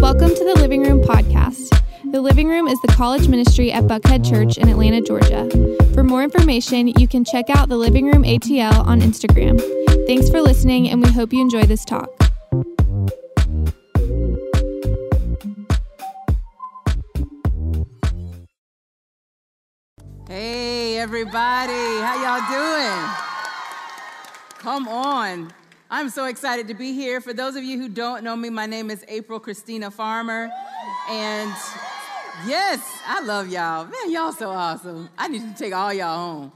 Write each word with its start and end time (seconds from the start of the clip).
Welcome 0.00 0.30
to 0.30 0.44
the 0.44 0.54
Living 0.56 0.82
Room 0.82 1.00
Podcast. 1.00 1.70
The 2.12 2.20
Living 2.20 2.48
Room 2.48 2.68
is 2.68 2.80
the 2.82 2.88
college 2.88 3.28
ministry 3.28 3.72
at 3.72 3.84
Buckhead 3.84 4.28
Church 4.28 4.58
in 4.58 4.68
Atlanta, 4.68 5.00
Georgia. 5.00 5.48
For 5.94 6.04
more 6.04 6.22
information, 6.22 6.88
you 6.88 7.08
can 7.08 7.24
check 7.24 7.50
out 7.50 7.68
the 7.68 7.76
Living 7.76 8.06
Room 8.06 8.22
ATL 8.22 8.84
on 8.86 9.00
Instagram. 9.00 9.60
Thanks 10.06 10.28
for 10.28 10.40
listening, 10.40 10.88
and 10.90 11.02
we 11.02 11.10
hope 11.10 11.32
you 11.32 11.40
enjoy 11.40 11.64
this 11.64 11.84
talk. 11.84 12.10
Hey, 20.28 20.98
everybody, 20.98 21.72
how 22.02 22.16
y'all 22.22 22.40
doing? 22.50 23.32
Come 24.58 24.88
on. 24.88 25.52
I'm 25.94 26.08
so 26.08 26.24
excited 26.24 26.68
to 26.68 26.74
be 26.74 26.94
here. 26.94 27.20
For 27.20 27.34
those 27.34 27.54
of 27.54 27.64
you 27.64 27.78
who 27.78 27.86
don't 27.86 28.24
know 28.24 28.34
me, 28.34 28.48
my 28.48 28.64
name 28.64 28.90
is 28.90 29.04
April 29.08 29.38
Christina 29.38 29.90
Farmer. 29.90 30.50
And 31.10 31.52
yes, 32.46 32.80
I 33.06 33.22
love 33.22 33.50
y'all. 33.50 33.84
Man, 33.84 34.10
y'all 34.10 34.32
so 34.32 34.48
awesome. 34.48 35.10
I 35.18 35.28
need 35.28 35.42
to 35.42 35.54
take 35.54 35.74
all 35.74 35.92
y'all 35.92 36.16
home. 36.16 36.52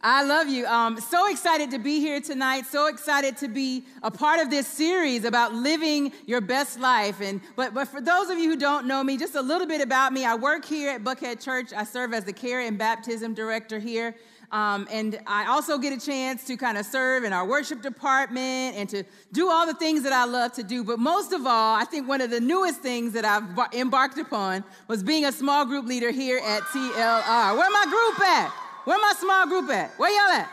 I 0.00 0.22
love 0.22 0.48
you. 0.48 0.64
Um, 0.64 0.98
so 1.00 1.30
excited 1.30 1.70
to 1.72 1.78
be 1.78 2.00
here 2.00 2.18
tonight. 2.22 2.64
So 2.64 2.86
excited 2.86 3.36
to 3.38 3.48
be 3.48 3.84
a 4.02 4.10
part 4.10 4.40
of 4.40 4.48
this 4.48 4.66
series 4.66 5.24
about 5.24 5.52
living 5.52 6.10
your 6.24 6.40
best 6.40 6.80
life. 6.80 7.20
And 7.20 7.42
but 7.56 7.74
but 7.74 7.88
for 7.88 8.00
those 8.00 8.30
of 8.30 8.38
you 8.38 8.48
who 8.48 8.56
don't 8.56 8.86
know 8.86 9.04
me, 9.04 9.18
just 9.18 9.34
a 9.34 9.42
little 9.42 9.66
bit 9.66 9.82
about 9.82 10.14
me. 10.14 10.24
I 10.24 10.34
work 10.34 10.64
here 10.64 10.88
at 10.92 11.04
Buckhead 11.04 11.44
Church. 11.44 11.74
I 11.74 11.84
serve 11.84 12.14
as 12.14 12.24
the 12.24 12.32
care 12.32 12.60
and 12.60 12.78
baptism 12.78 13.34
director 13.34 13.78
here. 13.78 14.14
Um, 14.50 14.88
and 14.90 15.20
I 15.26 15.46
also 15.46 15.76
get 15.76 15.92
a 15.92 16.04
chance 16.04 16.44
to 16.44 16.56
kind 16.56 16.78
of 16.78 16.86
serve 16.86 17.24
in 17.24 17.32
our 17.32 17.46
worship 17.46 17.82
department 17.82 18.76
and 18.76 18.88
to 18.88 19.04
do 19.32 19.50
all 19.50 19.66
the 19.66 19.74
things 19.74 20.02
that 20.04 20.12
I 20.12 20.24
love 20.24 20.52
to 20.54 20.62
do. 20.62 20.84
But 20.84 20.98
most 20.98 21.32
of 21.32 21.46
all, 21.46 21.76
I 21.76 21.84
think 21.84 22.08
one 22.08 22.20
of 22.20 22.30
the 22.30 22.40
newest 22.40 22.80
things 22.80 23.12
that 23.12 23.24
I've 23.26 23.74
embarked 23.74 24.18
upon 24.18 24.64
was 24.86 25.02
being 25.02 25.26
a 25.26 25.32
small 25.32 25.66
group 25.66 25.86
leader 25.86 26.10
here 26.10 26.38
at 26.38 26.62
TLR. 26.62 27.56
Where 27.56 27.70
my 27.70 27.84
group 27.84 28.20
at? 28.28 28.50
Where 28.84 28.98
my 28.98 29.12
small 29.18 29.46
group 29.46 29.70
at? 29.70 29.90
Where 29.98 30.10
y'all 30.10 30.40
at? 30.40 30.50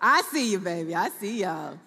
I 0.00 0.22
see 0.22 0.50
you, 0.52 0.58
baby. 0.58 0.94
I 0.94 1.10
see 1.10 1.40
y'all. 1.42 1.78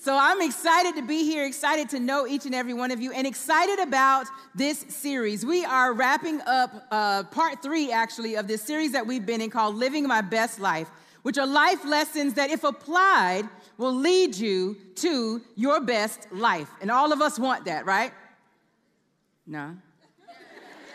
So 0.00 0.16
I'm 0.16 0.40
excited 0.42 0.94
to 0.94 1.02
be 1.02 1.24
here, 1.24 1.44
excited 1.44 1.88
to 1.88 1.98
know 1.98 2.24
each 2.24 2.46
and 2.46 2.54
every 2.54 2.72
one 2.72 2.92
of 2.92 3.00
you, 3.00 3.10
and 3.10 3.26
excited 3.26 3.80
about 3.80 4.26
this 4.54 4.78
series. 4.88 5.44
We 5.44 5.64
are 5.64 5.92
wrapping 5.92 6.40
up 6.42 6.86
uh, 6.92 7.24
part 7.24 7.64
three, 7.64 7.90
actually, 7.90 8.36
of 8.36 8.46
this 8.46 8.62
series 8.62 8.92
that 8.92 9.08
we've 9.08 9.26
been 9.26 9.40
in 9.40 9.50
called 9.50 9.74
Living 9.74 10.06
My 10.06 10.20
Best 10.20 10.60
Life, 10.60 10.88
which 11.22 11.36
are 11.36 11.48
life 11.48 11.84
lessons 11.84 12.34
that, 12.34 12.48
if 12.48 12.62
applied, 12.62 13.48
will 13.76 13.92
lead 13.92 14.36
you 14.36 14.76
to 14.94 15.42
your 15.56 15.80
best 15.80 16.28
life. 16.30 16.70
And 16.80 16.92
all 16.92 17.12
of 17.12 17.20
us 17.20 17.36
want 17.36 17.64
that, 17.64 17.84
right? 17.84 18.12
No. 19.48 19.74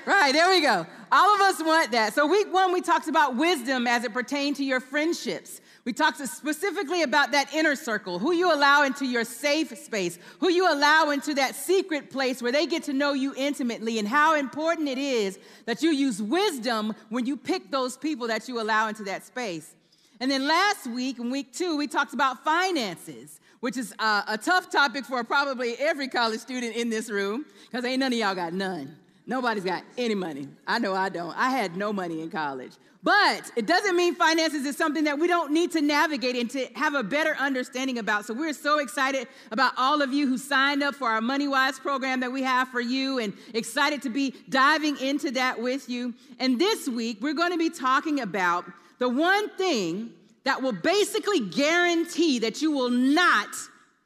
Right, 0.06 0.32
there 0.32 0.50
we 0.50 0.62
go. 0.62 0.88
All 1.12 1.36
of 1.36 1.42
us 1.42 1.62
want 1.62 1.92
that. 1.92 2.14
So, 2.14 2.26
week 2.26 2.54
one, 2.54 2.72
we 2.72 2.80
talked 2.80 3.10
about 3.10 3.36
wisdom 3.36 3.86
as 3.86 4.06
it 4.06 4.14
pertained 4.14 4.56
to 4.58 4.64
your 4.64 4.80
friendships. 4.80 5.60
We 5.86 5.92
talked 5.92 6.26
specifically 6.26 7.02
about 7.02 7.32
that 7.34 7.54
inner 7.54 7.76
circle, 7.76 8.18
who 8.18 8.32
you 8.32 8.54
allow 8.54 8.84
into 8.84 9.06
your 9.06 9.26
safe 9.26 9.78
space, 9.78 10.18
who 10.40 10.50
you 10.50 10.72
allow 10.72 11.10
into 11.10 11.34
that 11.34 11.56
secret 11.56 12.10
place 12.10 12.42
where 12.42 12.54
they 12.54 12.66
get 12.66 12.84
to 12.84 12.94
know 12.94 13.12
you 13.12 13.34
intimately, 13.36 14.00
and 14.00 14.08
how 14.08 14.36
important 14.36 14.88
it 14.88 14.98
is 14.98 15.38
that 15.66 15.84
you 15.84 15.92
use 15.92 16.22
wisdom 16.22 16.96
when 17.10 17.26
you 17.26 17.36
pick 17.36 17.70
those 17.70 17.98
people 17.98 18.28
that 18.28 18.48
you 18.48 18.62
allow 18.62 18.88
into 18.88 19.04
that 19.04 19.26
space. 19.26 19.76
And 20.22 20.32
then 20.32 20.48
last 20.48 20.88
week, 20.88 21.20
in 21.20 21.30
week 21.30 21.52
two, 21.52 21.76
we 21.76 21.88
talked 21.88 22.14
about 22.14 22.46
finances, 22.46 23.42
which 23.60 23.76
is 23.76 23.94
a, 24.00 24.24
a 24.30 24.38
tough 24.38 24.72
topic 24.72 25.04
for 25.04 25.22
probably 25.26 25.76
every 25.80 26.08
college 26.08 26.40
student 26.40 26.78
in 26.78 26.90
this 26.90 27.10
room, 27.10 27.46
because 27.70 27.84
ain't 27.84 28.00
none 28.00 28.14
of 28.14 28.20
y'all 28.20 28.36
got 28.36 28.54
none. 28.54 28.96
Nobody's 29.28 29.66
got 29.66 29.84
any 29.98 30.16
money. 30.16 30.48
I 30.66 30.80
know 30.80 30.94
I 30.94 31.10
don't. 31.10 31.38
I 31.38 31.50
had 31.50 31.76
no 31.76 31.92
money 31.92 32.22
in 32.22 32.30
college. 32.30 32.72
But 33.04 33.52
it 33.58 33.66
doesn't 33.66 33.98
mean 33.98 34.16
finances 34.16 34.66
is 34.66 34.78
something 34.78 35.04
that 35.04 35.20
we 35.20 35.28
don't 35.28 35.52
need 35.52 35.74
to 35.74 35.82
navigate 35.82 36.38
and 36.38 36.50
to 36.52 36.68
have 36.74 36.96
a 36.96 37.04
better 37.04 37.36
understanding 37.38 37.98
about. 37.98 38.26
So 38.26 38.34
we're 38.34 38.54
so 38.54 38.80
excited 38.80 39.28
about 39.52 39.74
all 39.78 40.02
of 40.02 40.14
you 40.14 40.26
who 40.26 40.38
signed 40.38 40.82
up 40.82 40.96
for 40.96 41.10
our 41.10 41.20
MoneyWise 41.20 41.82
program 41.82 42.22
that 42.22 42.32
we 42.32 42.44
have 42.44 42.70
for 42.70 42.80
you 42.80 43.20
and 43.20 43.34
excited 43.54 44.02
to 44.04 44.10
be 44.10 44.34
diving 44.48 44.98
into 45.00 45.32
that 45.32 45.62
with 45.62 45.90
you. 45.90 46.14
And 46.40 46.58
this 46.58 46.88
week, 46.88 47.18
we're 47.20 47.34
going 47.34 47.52
to 47.52 47.58
be 47.58 47.70
talking 47.70 48.22
about 48.22 48.64
the 49.00 49.10
one 49.10 49.50
thing 49.58 50.12
that 50.46 50.62
will 50.62 50.72
basically 50.72 51.42
guarantee 51.42 52.40
that 52.40 52.62
you 52.62 52.72
will 52.72 52.90
not 52.90 53.50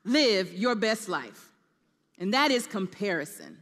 live 0.05 0.53
your 0.53 0.73
best 0.73 1.07
life, 1.07 1.51
and 2.17 2.33
that 2.33 2.49
is 2.49 2.65
comparison. 2.65 3.57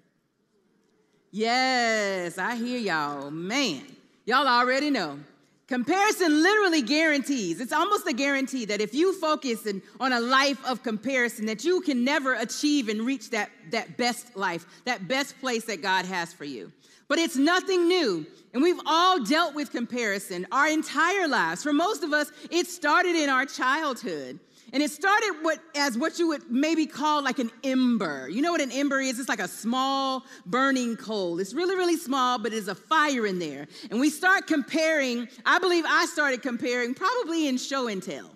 Yes, 1.31 2.38
I 2.38 2.56
hear 2.56 2.79
y'all. 2.79 3.31
Man. 3.31 3.94
Y'all 4.25 4.47
already 4.47 4.90
know. 4.90 5.19
Comparison 5.68 6.44
literally 6.44 6.84
guarantees, 6.84 7.59
it's 7.59 7.74
almost 7.74 8.08
a 8.08 8.13
guarantee 8.13 8.66
that 8.66 8.81
if 8.81 8.94
you 8.94 9.19
focus 9.19 9.66
in, 9.66 9.81
on 10.00 10.13
a 10.13 10.19
life 10.19 10.63
of 10.63 10.84
comparison, 10.84 11.47
that 11.47 11.63
you 11.63 11.81
can 11.81 12.03
never 12.03 12.36
achieve 12.36 12.88
and 12.88 13.02
reach 13.02 13.31
that, 13.31 13.50
that 13.72 13.97
best 13.97 14.36
life, 14.36 14.66
that 14.86 15.08
best 15.08 15.40
place 15.40 15.66
that 15.66 15.81
God 15.81 16.06
has 16.06 16.31
for 16.31 16.46
you. 16.46 16.72
But 17.08 17.18
it's 17.18 17.36
nothing 17.36 17.88
new. 17.88 18.28
And 18.53 18.62
we've 18.62 18.80
all 18.86 19.24
dealt 19.24 19.56
with 19.56 19.72
comparison 19.72 20.46
our 20.52 20.68
entire 20.68 21.28
lives. 21.28 21.63
For 21.63 21.74
most 21.74 22.03
of 22.03 22.13
us, 22.13 22.31
it 22.52 22.68
started 22.68 23.16
in 23.16 23.30
our 23.30 23.46
childhood. 23.46 24.40
And 24.75 24.84
it 24.84 24.91
started 24.91 25.38
what, 25.41 25.59
as 25.74 25.97
what 25.97 26.19
you 26.19 26.28
would 26.28 26.52
maybe 26.52 26.86
call 26.86 27.24
like 27.24 27.40
an 27.40 27.50
ember. 27.63 28.28
You 28.28 28.41
know 28.41 28.52
what 28.52 28.59
an 28.59 28.74
ember 28.74 29.00
is? 29.00 29.22
It's 29.22 29.30
like 29.30 29.40
a 29.40 29.47
small 29.47 30.25
burning 30.46 30.97
coal. 30.97 31.40
It's 31.40 31.53
really, 31.53 31.78
really 31.78 31.96
small, 31.96 32.40
but 32.40 32.52
there's 32.52 32.68
a 32.68 32.75
fire 32.75 33.25
in 33.25 33.40
there. 33.40 33.68
And 33.90 34.02
we 34.02 34.09
start 34.09 34.47
comparing, 34.47 35.30
I 35.46 35.59
believe 35.59 35.86
I 35.88 36.06
started 36.08 36.41
comparing 36.41 36.94
probably 36.94 37.47
in 37.47 37.56
show 37.56 37.88
and 37.88 38.03
tell. 38.03 38.30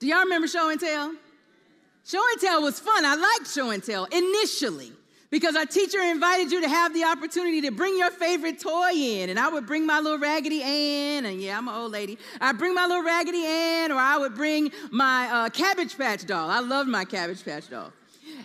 Do 0.00 0.06
y'all 0.06 0.18
remember 0.18 0.48
show 0.48 0.68
and 0.68 0.78
tell? 0.78 1.14
Show 2.04 2.22
and 2.32 2.40
tell 2.42 2.60
was 2.60 2.78
fun. 2.78 3.06
I 3.06 3.14
liked 3.14 3.50
show 3.50 3.70
and 3.70 3.82
tell 3.82 4.04
initially 4.04 4.92
because 5.30 5.56
our 5.56 5.66
teacher 5.66 6.00
invited 6.00 6.52
you 6.52 6.60
to 6.60 6.68
have 6.68 6.94
the 6.94 7.04
opportunity 7.04 7.60
to 7.62 7.70
bring 7.70 7.96
your 7.98 8.10
favorite 8.10 8.60
toy 8.60 8.90
in. 8.92 9.30
And 9.30 9.38
I 9.38 9.48
would 9.48 9.66
bring 9.66 9.86
my 9.86 10.00
little 10.00 10.18
Raggedy 10.18 10.62
Ann, 10.62 11.26
and 11.26 11.40
yeah, 11.40 11.58
I'm 11.58 11.68
an 11.68 11.74
old 11.74 11.92
lady. 11.92 12.18
I'd 12.40 12.58
bring 12.58 12.74
my 12.74 12.86
little 12.86 13.02
Raggedy 13.02 13.44
Ann, 13.44 13.92
or 13.92 13.98
I 13.98 14.18
would 14.18 14.34
bring 14.34 14.70
my 14.90 15.28
uh, 15.30 15.48
Cabbage 15.50 15.96
Patch 15.96 16.26
doll. 16.26 16.50
I 16.50 16.60
loved 16.60 16.88
my 16.88 17.04
Cabbage 17.04 17.44
Patch 17.44 17.68
doll. 17.68 17.92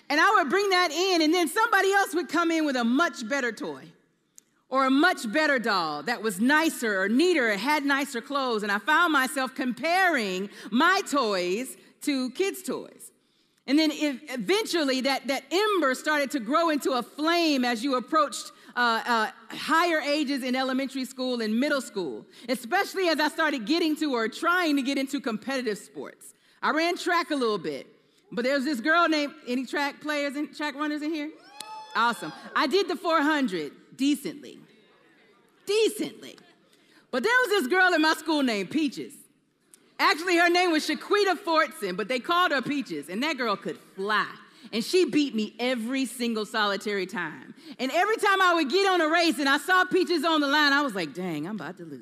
And 0.09 0.20
I 0.20 0.31
would 0.38 0.50
bring 0.50 0.70
that 0.70 0.91
in, 0.91 1.22
and 1.22 1.34
then 1.34 1.47
somebody 1.47 1.91
else 1.94 2.14
would 2.14 2.30
come 2.30 2.52
in 2.52 2.66
with 2.66 2.75
a 2.75 2.84
much 2.84 3.28
better 3.28 3.52
toy 3.52 3.84
or 4.70 4.86
a 4.86 4.90
much 4.90 5.31
better 5.31 5.59
doll 5.59 6.02
that 6.03 6.24
was 6.24 6.40
nicer 6.40 7.02
or 7.02 7.09
neater 7.09 7.52
or 7.52 7.58
had 7.58 7.86
nicer 7.86 8.22
clothes. 8.22 8.64
And 8.64 8.72
I 8.72 8.80
found 8.80 9.14
myself 9.14 9.53
comparing 9.53 10.50
my 10.72 11.02
toys 11.09 11.78
to 12.03 12.31
kids' 12.31 12.64
toys. 12.64 13.10
And 13.67 13.77
then 13.77 13.91
eventually 13.94 15.01
that, 15.01 15.27
that 15.27 15.44
ember 15.51 15.94
started 15.94 16.31
to 16.31 16.39
grow 16.39 16.69
into 16.69 16.91
a 16.94 17.03
flame 17.03 17.63
as 17.63 17.83
you 17.83 17.95
approached 17.95 18.51
uh, 18.75 19.01
uh, 19.05 19.55
higher 19.55 19.99
ages 19.99 20.44
in 20.44 20.55
elementary 20.55 21.05
school 21.05 21.41
and 21.41 21.59
middle 21.59 21.81
school, 21.81 22.25
especially 22.49 23.09
as 23.09 23.19
I 23.19 23.27
started 23.27 23.66
getting 23.66 23.95
to 23.97 24.13
or 24.13 24.27
trying 24.27 24.75
to 24.77 24.81
get 24.81 24.97
into 24.97 25.19
competitive 25.19 25.77
sports. 25.77 26.33
I 26.61 26.72
ran 26.72 26.97
track 26.97 27.31
a 27.31 27.35
little 27.35 27.57
bit, 27.57 27.88
but 28.31 28.45
there 28.45 28.55
was 28.55 28.66
this 28.66 28.79
girl 28.79 29.07
named, 29.07 29.33
any 29.47 29.66
track 29.66 30.01
players 30.01 30.35
and 30.35 30.55
track 30.55 30.75
runners 30.75 31.01
in 31.01 31.13
here? 31.13 31.29
Awesome. 31.95 32.31
I 32.55 32.67
did 32.67 32.88
the 32.88 32.95
400 32.95 33.72
decently. 33.95 34.59
Decently. 35.66 36.38
But 37.11 37.23
there 37.23 37.33
was 37.43 37.49
this 37.49 37.67
girl 37.67 37.93
in 37.93 38.01
my 38.01 38.13
school 38.13 38.41
named 38.41 38.72
Peaches. 38.72 39.13
Actually, 40.01 40.35
her 40.38 40.50
name 40.50 40.72
was 40.72 40.88
Shaquita 40.88 41.38
Fortson, 41.38 41.95
but 41.95 42.07
they 42.07 42.19
called 42.19 42.51
her 42.51 42.62
Peaches, 42.62 43.07
and 43.07 43.22
that 43.22 43.38
girl 43.38 43.56
could 43.56 43.78
fly. 43.95 44.28
And 44.73 44.84
she 44.84 45.06
beat 45.06 45.35
me 45.35 45.53
every 45.59 46.06
single 46.06 46.43
solitary 46.46 47.05
time. 47.05 47.53
And 47.78 47.91
every 47.91 48.17
time 48.17 48.41
I 48.41 48.55
would 48.55 48.70
get 48.70 48.87
on 48.87 48.99
a 48.99 49.08
race 49.08 49.37
and 49.37 49.47
I 49.47 49.59
saw 49.59 49.85
Peaches 49.85 50.23
on 50.26 50.41
the 50.41 50.47
line, 50.47 50.73
I 50.73 50.81
was 50.81 50.96
like, 50.96 51.14
dang, 51.14 51.47
I'm 51.47 51.55
about 51.55 51.78
to 51.78 51.85
lose. 51.85 52.02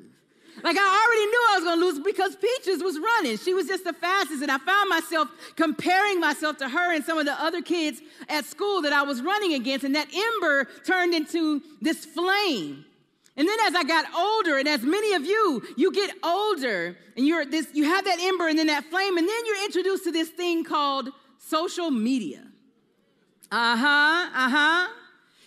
Like 0.64 0.78
I 0.78 0.80
already 0.80 1.26
knew 1.26 1.48
I 1.50 1.56
was 1.56 1.64
gonna 1.64 1.82
lose 1.82 2.00
because 2.00 2.36
Peaches 2.36 2.84
was 2.84 2.98
running. 3.00 3.38
She 3.38 3.54
was 3.54 3.68
just 3.68 3.84
the 3.84 3.94
fastest. 3.94 4.44
And 4.44 4.52
I 4.52 4.58
found 4.60 4.90
myself 4.90 5.30
comparing 5.56 6.20
myself 6.20 6.58
to 6.58 6.70
her 6.70 6.94
and 6.94 7.04
some 7.04 7.18
of 7.18 7.26
the 7.26 7.42
other 7.42 7.62
kids 7.62 8.02
at 8.28 8.46
school 8.46 8.82
that 8.82 8.94
I 8.94 9.04
was 9.04 9.22
running 9.22 9.54
against. 9.54 9.86
And 9.86 9.96
that 9.96 10.08
ember 10.14 10.66
turned 10.86 11.14
into 11.14 11.62
this 11.82 12.06
flame. 12.06 12.86
And 13.40 13.48
then 13.48 13.58
as 13.68 13.74
I 13.74 13.84
got 13.86 14.06
older, 14.14 14.58
and 14.58 14.68
as 14.68 14.84
many 14.84 15.14
of 15.14 15.24
you, 15.24 15.64
you 15.78 15.94
get 15.94 16.12
older 16.24 16.98
and 17.16 17.26
you're 17.26 17.46
this, 17.46 17.68
you 17.74 17.86
have 17.86 18.04
that 18.04 18.20
ember 18.20 18.50
and 18.50 18.60
then 18.60 18.68
that 18.68 18.84
flame, 18.84 19.18
and 19.18 19.26
then 19.26 19.46
you're 19.46 19.64
introduced 19.64 20.04
to 20.04 20.12
this 20.12 20.28
thing 20.28 20.66
called 20.66 21.10
social 21.38 21.90
media. 21.90 22.44
Uh-huh, 23.50 24.30
uh-huh. 24.36 24.90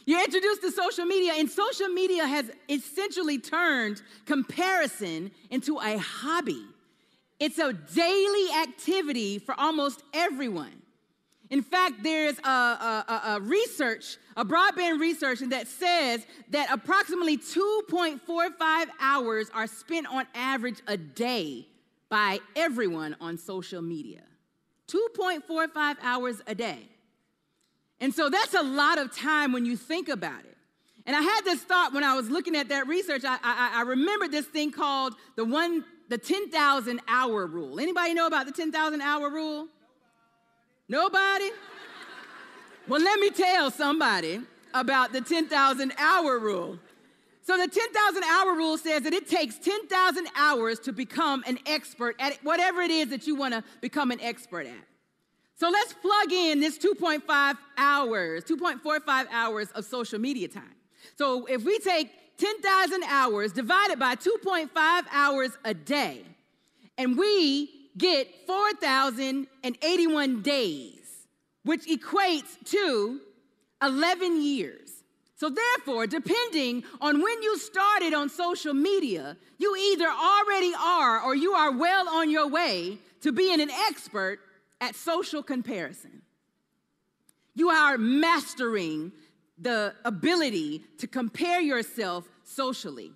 You're 0.07 0.25
introduced 0.25 0.63
to 0.63 0.73
social 0.73 1.05
media, 1.05 1.35
and 1.37 1.51
social 1.51 1.89
media 1.89 2.27
has 2.27 2.51
essentially 2.67 3.39
turned 3.39 4.01
comparison 4.25 5.31
into 5.51 5.79
a 5.79 5.99
hobby. 5.99 6.65
It's 7.39 7.59
a 7.59 7.75
daily 7.75 8.55
activity 8.55 9.39
for 9.39 9.55
almost 9.61 10.03
everyone. 10.15 10.82
In 11.53 11.61
fact, 11.61 12.03
there's 12.03 12.39
a, 12.39 12.49
a, 12.49 13.23
a, 13.27 13.41
research, 13.43 14.17
a 14.39 14.45
broadband 14.45 14.99
research 14.99 15.41
that 15.41 15.69
says 15.69 16.27
that 16.49 16.69
approximately 16.73 17.37
2.45 17.37 18.87
hours 18.99 19.51
are 19.53 19.67
spent 19.67 20.07
on 20.07 20.27
average 20.35 20.81
a 20.87 20.97
day 20.97 21.67
by 22.09 22.39
everyone 22.57 23.17
on 23.21 23.37
social 23.37 23.83
media. 23.83 24.23
2.45 24.89 25.97
hours 26.03 26.41
a 26.47 26.55
day. 26.55 26.89
And 28.01 28.15
so 28.15 28.31
that's 28.31 28.55
a 28.55 28.63
lot 28.63 28.97
of 28.97 29.15
time 29.15 29.53
when 29.53 29.67
you 29.67 29.77
think 29.77 30.09
about 30.09 30.47
it. 30.47 30.57
And 31.05 31.15
I 31.15 31.21
had 31.21 31.43
this 31.45 31.61
thought 31.61 31.93
when 31.93 32.03
I 32.03 32.15
was 32.15 32.31
looking 32.31 32.57
at 32.57 32.71
that 32.71 32.87
research. 32.87 33.25
I, 33.27 33.37
I, 33.43 33.73
I 33.75 33.83
remembered 33.83 34.33
this 34.33 34.47
thing 34.47 34.73
called 34.73 35.17
the 35.37 35.45
one, 35.45 35.85
the 36.09 36.17
10,000 36.17 37.01
hour 37.09 37.47
rule. 37.47 37.79
Anybody 37.79 38.15
know 38.15 38.27
about 38.27 38.47
the 38.47 38.53
10,000 38.53 39.03
hour 39.03 39.29
rule? 39.29 39.69
Nobody? 40.93 41.49
well, 42.87 43.01
let 43.01 43.19
me 43.19 43.31
tell 43.31 43.71
somebody 43.71 44.43
about 44.75 45.15
the 45.15 45.23
10,000 45.23 45.91
hour 45.97 46.39
rule. 46.39 46.79
So, 47.41 47.57
the 47.57 47.67
10,000 47.67 48.23
hour 48.25 48.53
rule 48.55 48.77
says 48.77 49.01
that 49.05 49.15
it 49.15 49.27
takes 49.27 49.57
10,000 49.57 50.29
hours 50.37 50.79
to 50.81 50.93
become 50.93 51.45
an 51.47 51.59
expert 51.65 52.15
at 52.19 52.35
whatever 52.45 52.83
it 52.83 52.91
is 52.91 53.09
that 53.09 53.27
you 53.27 53.35
want 53.35 53.55
to 53.55 53.65
become 53.81 54.11
an 54.11 54.21
expert 54.21 54.67
at. 54.67 54.85
So 55.55 55.71
let's 55.71 55.95
plug 55.95 56.31
in 56.31 56.61
this 56.61 56.77
2.5 56.77 57.57
hours, 57.79 58.45
2.45 58.45 59.27
hours 59.33 59.69
of 59.71 59.87
social 59.87 60.19
media 60.19 60.49
time. 60.49 60.75
So 61.17 61.47
if 61.47 61.65
we 61.65 61.79
take 61.79 62.11
10,000 62.37 63.03
hours 63.05 63.53
divided 63.53 63.99
by 63.99 64.17
2.5 64.17 64.69
hours 65.11 65.53
a 65.65 65.73
day, 65.73 66.23
and 66.99 67.17
we 67.17 67.82
get 67.97 68.29
4,081 68.47 70.43
days, 70.43 71.27
which 71.65 71.87
equates 71.87 72.57
to 72.67 73.21
11 73.83 74.43
years. 74.43 74.91
So, 75.37 75.49
therefore, 75.51 76.07
depending 76.07 76.85
on 77.01 77.21
when 77.21 77.43
you 77.43 77.59
started 77.59 78.15
on 78.15 78.29
social 78.29 78.75
media, 78.75 79.37
you 79.59 79.75
either 79.77 80.07
already 80.07 80.73
are 80.81 81.21
or 81.21 81.35
you 81.35 81.53
are 81.55 81.77
well 81.77 82.09
on 82.09 82.31
your 82.31 82.47
way 82.49 82.99
to 83.23 83.33
being 83.33 83.61
an 83.61 83.71
expert 83.71 84.39
at 84.81 84.95
social 84.95 85.43
comparison. 85.43 86.23
You 87.55 87.71
are 87.71 87.99
mastering 87.99 89.11
the 89.59 89.95
ability 90.05 90.85
to 90.99 91.07
compare 91.07 91.61
yourself 91.61 92.29
socially. 92.45 93.13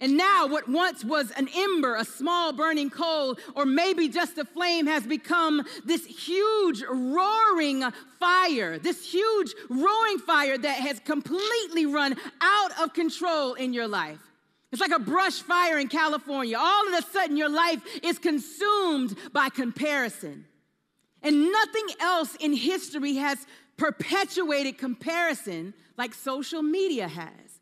And 0.00 0.16
now, 0.16 0.46
what 0.46 0.66
once 0.66 1.04
was 1.04 1.30
an 1.32 1.48
ember, 1.54 1.94
a 1.96 2.06
small 2.06 2.54
burning 2.54 2.88
coal, 2.88 3.36
or 3.54 3.66
maybe 3.66 4.08
just 4.08 4.38
a 4.38 4.46
flame, 4.46 4.86
has 4.86 5.06
become 5.06 5.62
this 5.84 6.06
huge 6.06 6.82
roaring 6.88 7.84
fire, 8.18 8.78
this 8.78 9.12
huge 9.12 9.52
roaring 9.68 10.18
fire 10.18 10.56
that 10.56 10.78
has 10.78 11.00
completely 11.00 11.84
run 11.84 12.16
out 12.40 12.80
of 12.80 12.94
control 12.94 13.52
in 13.54 13.74
your 13.74 13.86
life. 13.86 14.20
It's 14.72 14.80
like 14.80 14.90
a 14.90 14.98
brush 14.98 15.40
fire 15.40 15.78
in 15.78 15.88
California. 15.88 16.56
All 16.58 16.88
of 16.88 16.94
a 16.94 17.02
sudden, 17.02 17.36
your 17.36 17.50
life 17.50 17.82
is 18.02 18.18
consumed 18.18 19.18
by 19.34 19.50
comparison. 19.50 20.46
And 21.22 21.52
nothing 21.52 21.86
else 22.00 22.36
in 22.36 22.54
history 22.54 23.16
has 23.16 23.46
perpetuated 23.76 24.78
comparison 24.78 25.74
like 25.98 26.14
social 26.14 26.62
media 26.62 27.08
has. 27.08 27.59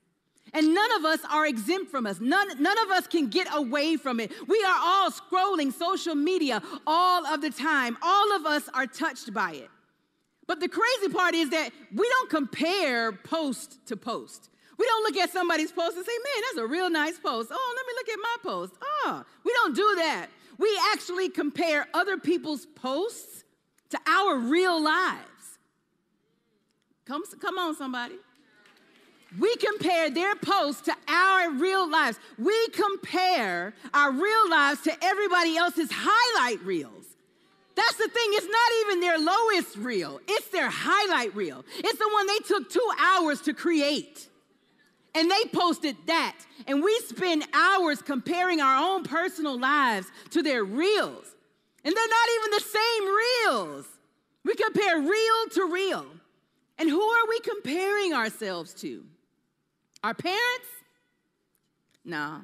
And 0.52 0.74
none 0.74 0.92
of 0.96 1.04
us 1.04 1.20
are 1.30 1.46
exempt 1.46 1.90
from 1.90 2.06
us. 2.06 2.20
None, 2.20 2.62
none 2.62 2.78
of 2.78 2.90
us 2.90 3.06
can 3.06 3.28
get 3.28 3.48
away 3.52 3.96
from 3.96 4.20
it. 4.20 4.32
We 4.46 4.62
are 4.64 4.76
all 4.80 5.10
scrolling 5.10 5.72
social 5.72 6.14
media 6.14 6.62
all 6.86 7.26
of 7.26 7.40
the 7.40 7.50
time. 7.50 7.96
All 8.02 8.36
of 8.36 8.46
us 8.46 8.68
are 8.74 8.86
touched 8.86 9.32
by 9.32 9.52
it. 9.52 9.70
But 10.46 10.60
the 10.60 10.68
crazy 10.68 11.12
part 11.12 11.34
is 11.34 11.50
that 11.50 11.70
we 11.94 12.08
don't 12.08 12.30
compare 12.30 13.12
post 13.12 13.86
to 13.86 13.96
post. 13.96 14.48
We 14.78 14.86
don't 14.86 15.02
look 15.02 15.16
at 15.22 15.30
somebody's 15.30 15.72
post 15.72 15.96
and 15.96 16.06
say, 16.06 16.12
man, 16.12 16.42
that's 16.46 16.64
a 16.64 16.66
real 16.66 16.88
nice 16.88 17.18
post. 17.18 17.50
Oh, 17.52 17.74
let 17.76 17.86
me 17.86 17.92
look 17.94 18.08
at 18.08 18.18
my 18.22 18.36
post. 18.42 18.74
Oh, 18.82 19.24
we 19.44 19.52
don't 19.52 19.74
do 19.74 19.94
that. 19.96 20.28
We 20.56 20.80
actually 20.92 21.28
compare 21.28 21.86
other 21.92 22.16
people's 22.16 22.64
posts 22.64 23.44
to 23.90 23.98
our 24.06 24.36
real 24.36 24.82
lives. 24.82 25.58
Come, 27.04 27.22
come 27.40 27.58
on, 27.58 27.74
somebody. 27.74 28.16
We 29.36 29.54
compare 29.56 30.08
their 30.10 30.34
posts 30.36 30.82
to 30.82 30.94
our 31.06 31.50
real 31.50 31.88
lives. 31.88 32.18
We 32.38 32.68
compare 32.68 33.74
our 33.92 34.10
real 34.10 34.50
lives 34.50 34.80
to 34.82 35.04
everybody 35.04 35.56
else's 35.56 35.90
highlight 35.92 36.60
reels. 36.64 37.04
That's 37.74 37.96
the 37.96 38.08
thing, 38.08 38.28
it's 38.30 38.46
not 38.46 38.72
even 38.80 39.00
their 39.00 39.18
lowest 39.18 39.76
reel, 39.76 40.20
it's 40.26 40.48
their 40.48 40.68
highlight 40.68 41.34
reel. 41.36 41.64
It's 41.76 41.98
the 41.98 42.08
one 42.12 42.26
they 42.26 42.38
took 42.38 42.70
two 42.70 42.90
hours 42.98 43.40
to 43.42 43.54
create. 43.54 44.28
And 45.14 45.30
they 45.30 45.44
posted 45.52 45.96
that. 46.06 46.36
And 46.66 46.82
we 46.82 46.96
spend 47.06 47.44
hours 47.52 48.02
comparing 48.02 48.60
our 48.60 48.76
own 48.76 49.04
personal 49.04 49.58
lives 49.58 50.06
to 50.30 50.42
their 50.42 50.64
reels. 50.64 51.24
And 51.84 51.94
they're 51.94 52.08
not 52.08 52.28
even 52.36 52.50
the 52.50 52.64
same 52.64 53.16
reels. 53.16 53.86
We 54.44 54.54
compare 54.54 54.98
real 54.98 55.48
to 55.52 55.70
real. 55.72 56.06
And 56.78 56.88
who 56.88 57.00
are 57.00 57.28
we 57.28 57.40
comparing 57.40 58.12
ourselves 58.12 58.74
to? 58.74 59.04
Our 60.02 60.14
parents? 60.14 60.68
No. 62.04 62.40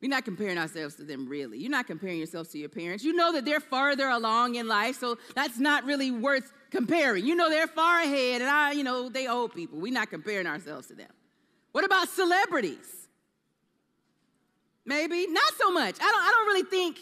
We're 0.00 0.08
not 0.08 0.24
comparing 0.24 0.58
ourselves 0.58 0.96
to 0.96 1.04
them 1.04 1.28
really. 1.28 1.58
You're 1.58 1.70
not 1.70 1.86
comparing 1.86 2.18
yourselves 2.18 2.50
to 2.50 2.58
your 2.58 2.68
parents. 2.68 3.04
You 3.04 3.14
know 3.14 3.32
that 3.32 3.44
they're 3.44 3.60
farther 3.60 4.08
along 4.08 4.56
in 4.56 4.68
life, 4.68 4.98
so 4.98 5.16
that's 5.34 5.58
not 5.58 5.84
really 5.84 6.10
worth 6.10 6.52
comparing. 6.70 7.24
You 7.24 7.34
know 7.34 7.48
they're 7.48 7.66
far 7.66 8.02
ahead, 8.02 8.42
and 8.42 8.50
I, 8.50 8.72
you 8.72 8.84
know, 8.84 9.08
they 9.08 9.28
old 9.28 9.54
people. 9.54 9.78
We're 9.78 9.94
not 9.94 10.10
comparing 10.10 10.46
ourselves 10.46 10.88
to 10.88 10.94
them. 10.94 11.10
What 11.72 11.84
about 11.84 12.08
celebrities? 12.08 13.08
Maybe 14.84 15.26
not 15.26 15.54
so 15.58 15.72
much. 15.72 15.96
I 16.00 16.10
don't. 16.10 16.22
I 16.22 16.30
don't 16.30 16.46
really 16.48 16.68
think 16.68 16.98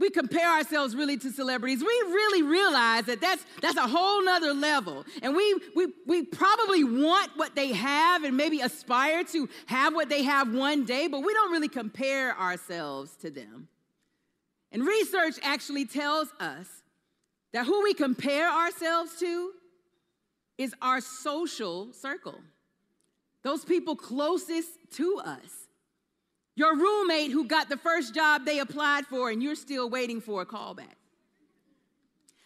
we 0.00 0.08
compare 0.10 0.48
ourselves 0.48 0.96
really 0.96 1.18
to 1.18 1.30
celebrities, 1.30 1.80
we 1.80 1.86
really 1.86 2.42
realize 2.42 3.04
that 3.04 3.20
that's, 3.20 3.44
that's 3.60 3.76
a 3.76 3.86
whole 3.86 4.24
nother 4.24 4.54
level. 4.54 5.04
And 5.22 5.36
we, 5.36 5.60
we, 5.76 5.88
we 6.06 6.22
probably 6.24 6.82
want 6.82 7.30
what 7.36 7.54
they 7.54 7.72
have 7.72 8.24
and 8.24 8.36
maybe 8.36 8.62
aspire 8.62 9.22
to 9.24 9.48
have 9.66 9.94
what 9.94 10.08
they 10.08 10.22
have 10.22 10.52
one 10.52 10.86
day, 10.86 11.06
but 11.06 11.20
we 11.20 11.34
don't 11.34 11.52
really 11.52 11.68
compare 11.68 12.36
ourselves 12.36 13.14
to 13.16 13.30
them. 13.30 13.68
And 14.72 14.86
research 14.86 15.34
actually 15.42 15.84
tells 15.84 16.28
us 16.40 16.66
that 17.52 17.66
who 17.66 17.82
we 17.82 17.92
compare 17.92 18.48
ourselves 18.48 19.16
to 19.20 19.52
is 20.56 20.74
our 20.80 21.00
social 21.00 21.92
circle, 21.92 22.38
those 23.42 23.64
people 23.64 23.96
closest 23.96 24.70
to 24.92 25.20
us. 25.24 25.59
Your 26.60 26.76
roommate 26.76 27.30
who 27.30 27.46
got 27.46 27.70
the 27.70 27.78
first 27.78 28.14
job 28.14 28.44
they 28.44 28.58
applied 28.58 29.06
for 29.06 29.30
and 29.30 29.42
you're 29.42 29.54
still 29.54 29.88
waiting 29.88 30.20
for 30.20 30.42
a 30.42 30.44
callback. 30.46 30.92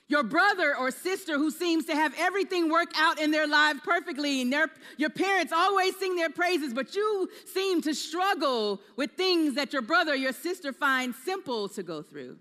Your 0.07 0.23
brother 0.23 0.77
or 0.77 0.93
sister 0.93 1.37
who 1.37 1.51
seems 1.51 1.87
to 1.87 1.97
have 1.97 2.15
everything 2.17 2.71
work 2.71 2.93
out 2.97 3.19
in 3.19 3.33
their 3.33 3.49
lives 3.49 3.81
perfectly, 3.83 4.41
and 4.41 4.53
their, 4.53 4.69
your 4.99 5.11
parents 5.11 5.53
always 5.53 5.97
sing 5.97 6.15
their 6.15 6.31
praises, 6.31 6.73
but 6.73 6.95
you 6.95 7.29
seem 7.53 7.83
to 7.83 7.93
struggle 7.93 8.81
with 8.95 9.11
things 9.17 9.57
that 9.57 9.73
your 9.73 9.83
brother 9.83 10.13
or 10.13 10.17
your 10.17 10.33
sister 10.33 10.73
finds 10.73 11.17
simple 11.25 11.69
to 11.71 11.83
go 11.83 12.01
through. 12.01 12.37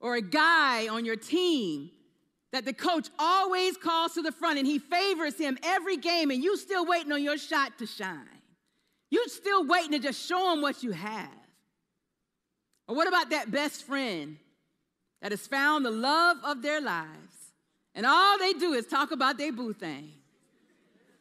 Or 0.00 0.14
a 0.14 0.22
guy 0.22 0.88
on 0.88 1.04
your 1.04 1.16
team 1.16 1.90
that 2.52 2.64
the 2.64 2.72
coach 2.72 3.08
always 3.18 3.76
calls 3.76 4.14
to 4.14 4.22
the 4.22 4.32
front 4.32 4.56
and 4.58 4.66
he 4.66 4.78
favors 4.78 5.36
him 5.36 5.58
every 5.62 5.98
game, 5.98 6.30
and 6.30 6.42
you 6.42 6.56
still 6.56 6.86
waiting 6.86 7.12
on 7.12 7.22
your 7.22 7.36
shot 7.36 7.76
to 7.80 7.86
shine. 7.86 8.35
You're 9.10 9.28
still 9.28 9.66
waiting 9.66 9.92
to 9.92 9.98
just 9.98 10.26
show 10.26 10.50
them 10.50 10.62
what 10.62 10.82
you 10.82 10.92
have. 10.92 11.28
Or 12.88 12.96
what 12.96 13.08
about 13.08 13.30
that 13.30 13.50
best 13.50 13.84
friend 13.84 14.36
that 15.22 15.32
has 15.32 15.46
found 15.46 15.84
the 15.84 15.90
love 15.90 16.38
of 16.44 16.62
their 16.62 16.80
lives 16.80 17.52
and 17.94 18.04
all 18.04 18.38
they 18.38 18.52
do 18.52 18.74
is 18.74 18.86
talk 18.86 19.10
about 19.10 19.38
their 19.38 19.52
boo 19.52 19.72
thing? 19.72 20.12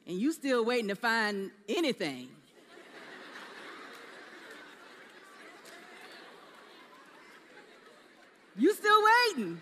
And 0.08 0.20
you 0.20 0.32
still 0.32 0.64
waiting 0.64 0.90
to 0.90 0.96
find 0.96 1.52
anything. 1.68 2.28
you 8.58 8.74
still 8.74 9.02
waiting. 9.36 9.62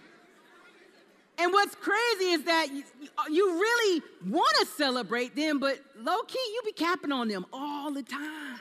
And 1.37 1.51
what's 1.51 1.75
crazy 1.75 2.31
is 2.31 2.43
that 2.43 2.71
you, 2.71 2.83
you 3.29 3.53
really 3.53 4.01
want 4.27 4.55
to 4.59 4.65
celebrate 4.65 5.35
them, 5.35 5.59
but 5.59 5.79
low 5.97 6.21
key, 6.23 6.39
you 6.53 6.61
be 6.65 6.71
capping 6.71 7.11
on 7.11 7.27
them 7.27 7.45
all 7.51 7.91
the 7.91 8.03
time. 8.03 8.59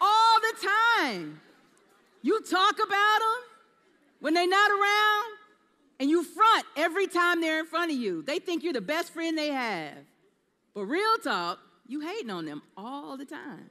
All 0.00 0.40
the 0.40 0.68
time. 1.00 1.40
You 2.22 2.40
talk 2.42 2.74
about 2.74 3.18
them 3.20 3.48
when 4.20 4.34
they're 4.34 4.48
not 4.48 4.70
around, 4.70 5.24
and 6.00 6.10
you 6.10 6.24
front 6.24 6.64
every 6.76 7.06
time 7.06 7.40
they're 7.40 7.60
in 7.60 7.66
front 7.66 7.92
of 7.92 7.96
you. 7.96 8.22
They 8.22 8.38
think 8.38 8.64
you're 8.64 8.72
the 8.72 8.80
best 8.80 9.12
friend 9.12 9.38
they 9.38 9.48
have. 9.48 9.94
But 10.74 10.84
real 10.84 11.16
talk, 11.22 11.58
you 11.86 12.00
hating 12.00 12.30
on 12.30 12.44
them 12.44 12.62
all 12.76 13.16
the 13.16 13.24
time. 13.24 13.70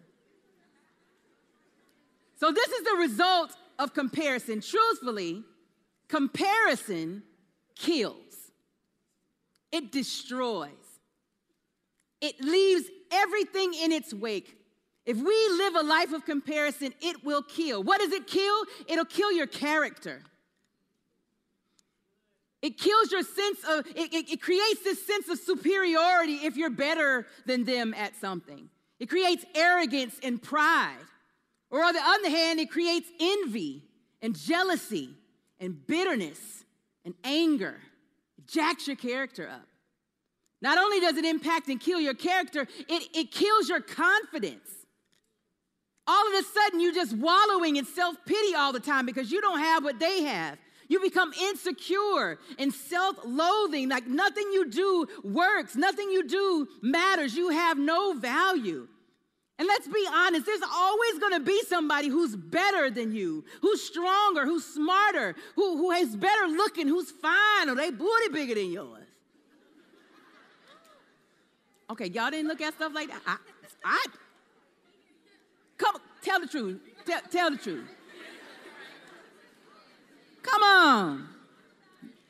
So, 2.40 2.52
this 2.52 2.68
is 2.70 2.84
the 2.84 2.98
result 2.98 3.56
of 3.80 3.94
comparison. 3.94 4.62
Truthfully, 4.62 5.44
comparison 6.08 7.24
kills, 7.78 8.52
it 9.72 9.92
destroys, 9.92 10.70
it 12.22 12.42
leaves 12.42 12.86
everything 13.12 13.74
in 13.74 13.92
its 13.92 14.14
wake. 14.14 14.58
If 15.06 15.18
we 15.18 15.24
live 15.24 15.76
a 15.76 15.84
life 15.84 16.12
of 16.12 16.26
comparison, 16.26 16.94
it 17.02 17.24
will 17.24 17.42
kill. 17.42 17.82
What 17.82 18.02
does 18.02 18.12
it 18.12 18.28
kill? 18.28 18.64
It'll 18.88 19.06
kill 19.06 19.32
your 19.32 19.48
character. 19.48 20.22
It 22.62 22.78
kills 22.78 23.12
your 23.12 23.22
sense 23.22 23.60
of, 23.70 23.86
it, 23.88 24.14
it, 24.14 24.32
it, 24.32 24.42
creates 24.42 24.84
this 24.84 25.06
sense 25.06 25.30
of 25.30 25.40
superiority 25.40 26.40
if 26.44 26.58
you're 26.58 26.72
better 26.72 27.28
than 27.46 27.64
them 27.64 27.94
at 27.94 28.16
something. 28.20 28.70
It 29.00 29.10
creates 29.10 29.46
arrogance 29.56 30.20
and 30.24 30.42
pride. 30.42 30.98
Or 31.70 31.84
on 31.84 31.94
the 31.94 32.02
other 32.04 32.30
hand, 32.30 32.60
it 32.60 32.72
creates 32.72 33.08
envy 33.20 33.84
and 34.22 34.38
jealousy 34.38 35.12
and 35.60 35.86
bitterness 35.86 36.66
and 37.08 37.16
anger. 37.24 37.78
Jacks 38.48 38.86
your 38.86 38.98
character 38.98 39.48
up. 39.48 39.66
Not 40.62 40.78
only 40.78 41.00
does 41.00 41.16
it 41.18 41.26
impact 41.26 41.70
and 41.70 41.80
kill 41.80 42.02
your 42.02 42.14
character, 42.14 42.68
it, 42.90 43.10
it 43.16 43.32
kills 43.32 43.70
your 43.70 43.80
confidence. 43.80 44.70
All 46.06 46.28
of 46.28 46.34
a 46.34 46.44
sudden, 46.44 46.80
you're 46.80 46.94
just 46.94 47.16
wallowing 47.16 47.78
in 47.78 47.86
self 47.86 48.16
pity 48.26 48.56
all 48.56 48.74
the 48.74 48.80
time 48.80 49.06
because 49.06 49.32
you 49.32 49.42
don't 49.42 49.60
have 49.60 49.84
what 49.84 50.00
they 50.00 50.24
have. 50.24 50.58
You 50.90 51.00
become 51.02 51.34
insecure 51.34 52.40
and 52.60 52.74
self 52.74 53.18
loathing, 53.26 53.90
like 53.90 54.08
nothing 54.08 54.52
you 54.52 54.70
do 54.70 55.06
works, 55.24 55.76
nothing 55.76 56.10
you 56.10 56.28
do 56.28 56.68
matters. 56.82 57.36
You 57.36 57.50
have 57.50 57.78
no 57.78 58.14
value. 58.14 58.88
And 59.60 59.68
let's 59.68 59.88
be 59.88 60.08
honest, 60.14 60.46
there's 60.46 60.62
always 60.62 61.18
gonna 61.20 61.40
be 61.40 61.60
somebody 61.64 62.10
who's 62.10 62.36
better 62.36 62.92
than 62.92 63.14
you, 63.14 63.44
who's 63.62 63.82
stronger, 63.82 64.46
who's 64.46 64.64
smarter, 64.64 65.36
who, 65.56 65.78
who 65.78 65.92
is 65.92 66.16
better 66.16 66.48
looking, 66.48 66.88
who's 66.88 67.10
fine, 67.10 67.70
or 67.70 67.76
they 67.76 67.90
booty 67.90 68.30
bigger 68.32 68.54
than 68.54 68.72
yours. 68.72 69.08
Okay, 71.90 72.08
y'all 72.08 72.30
didn't 72.30 72.48
look 72.48 72.62
at 72.62 72.74
stuff 72.76 72.94
like 72.94 73.08
that. 73.08 73.22
I, 73.26 73.38
I 73.84 74.06
come, 75.78 75.96
tell 76.22 76.40
the 76.40 76.48
truth. 76.48 76.80
Tell, 77.06 77.22
tell 77.32 77.52
the 77.52 77.58
truth. 77.58 77.88
Come 80.44 80.64
on. 80.64 81.30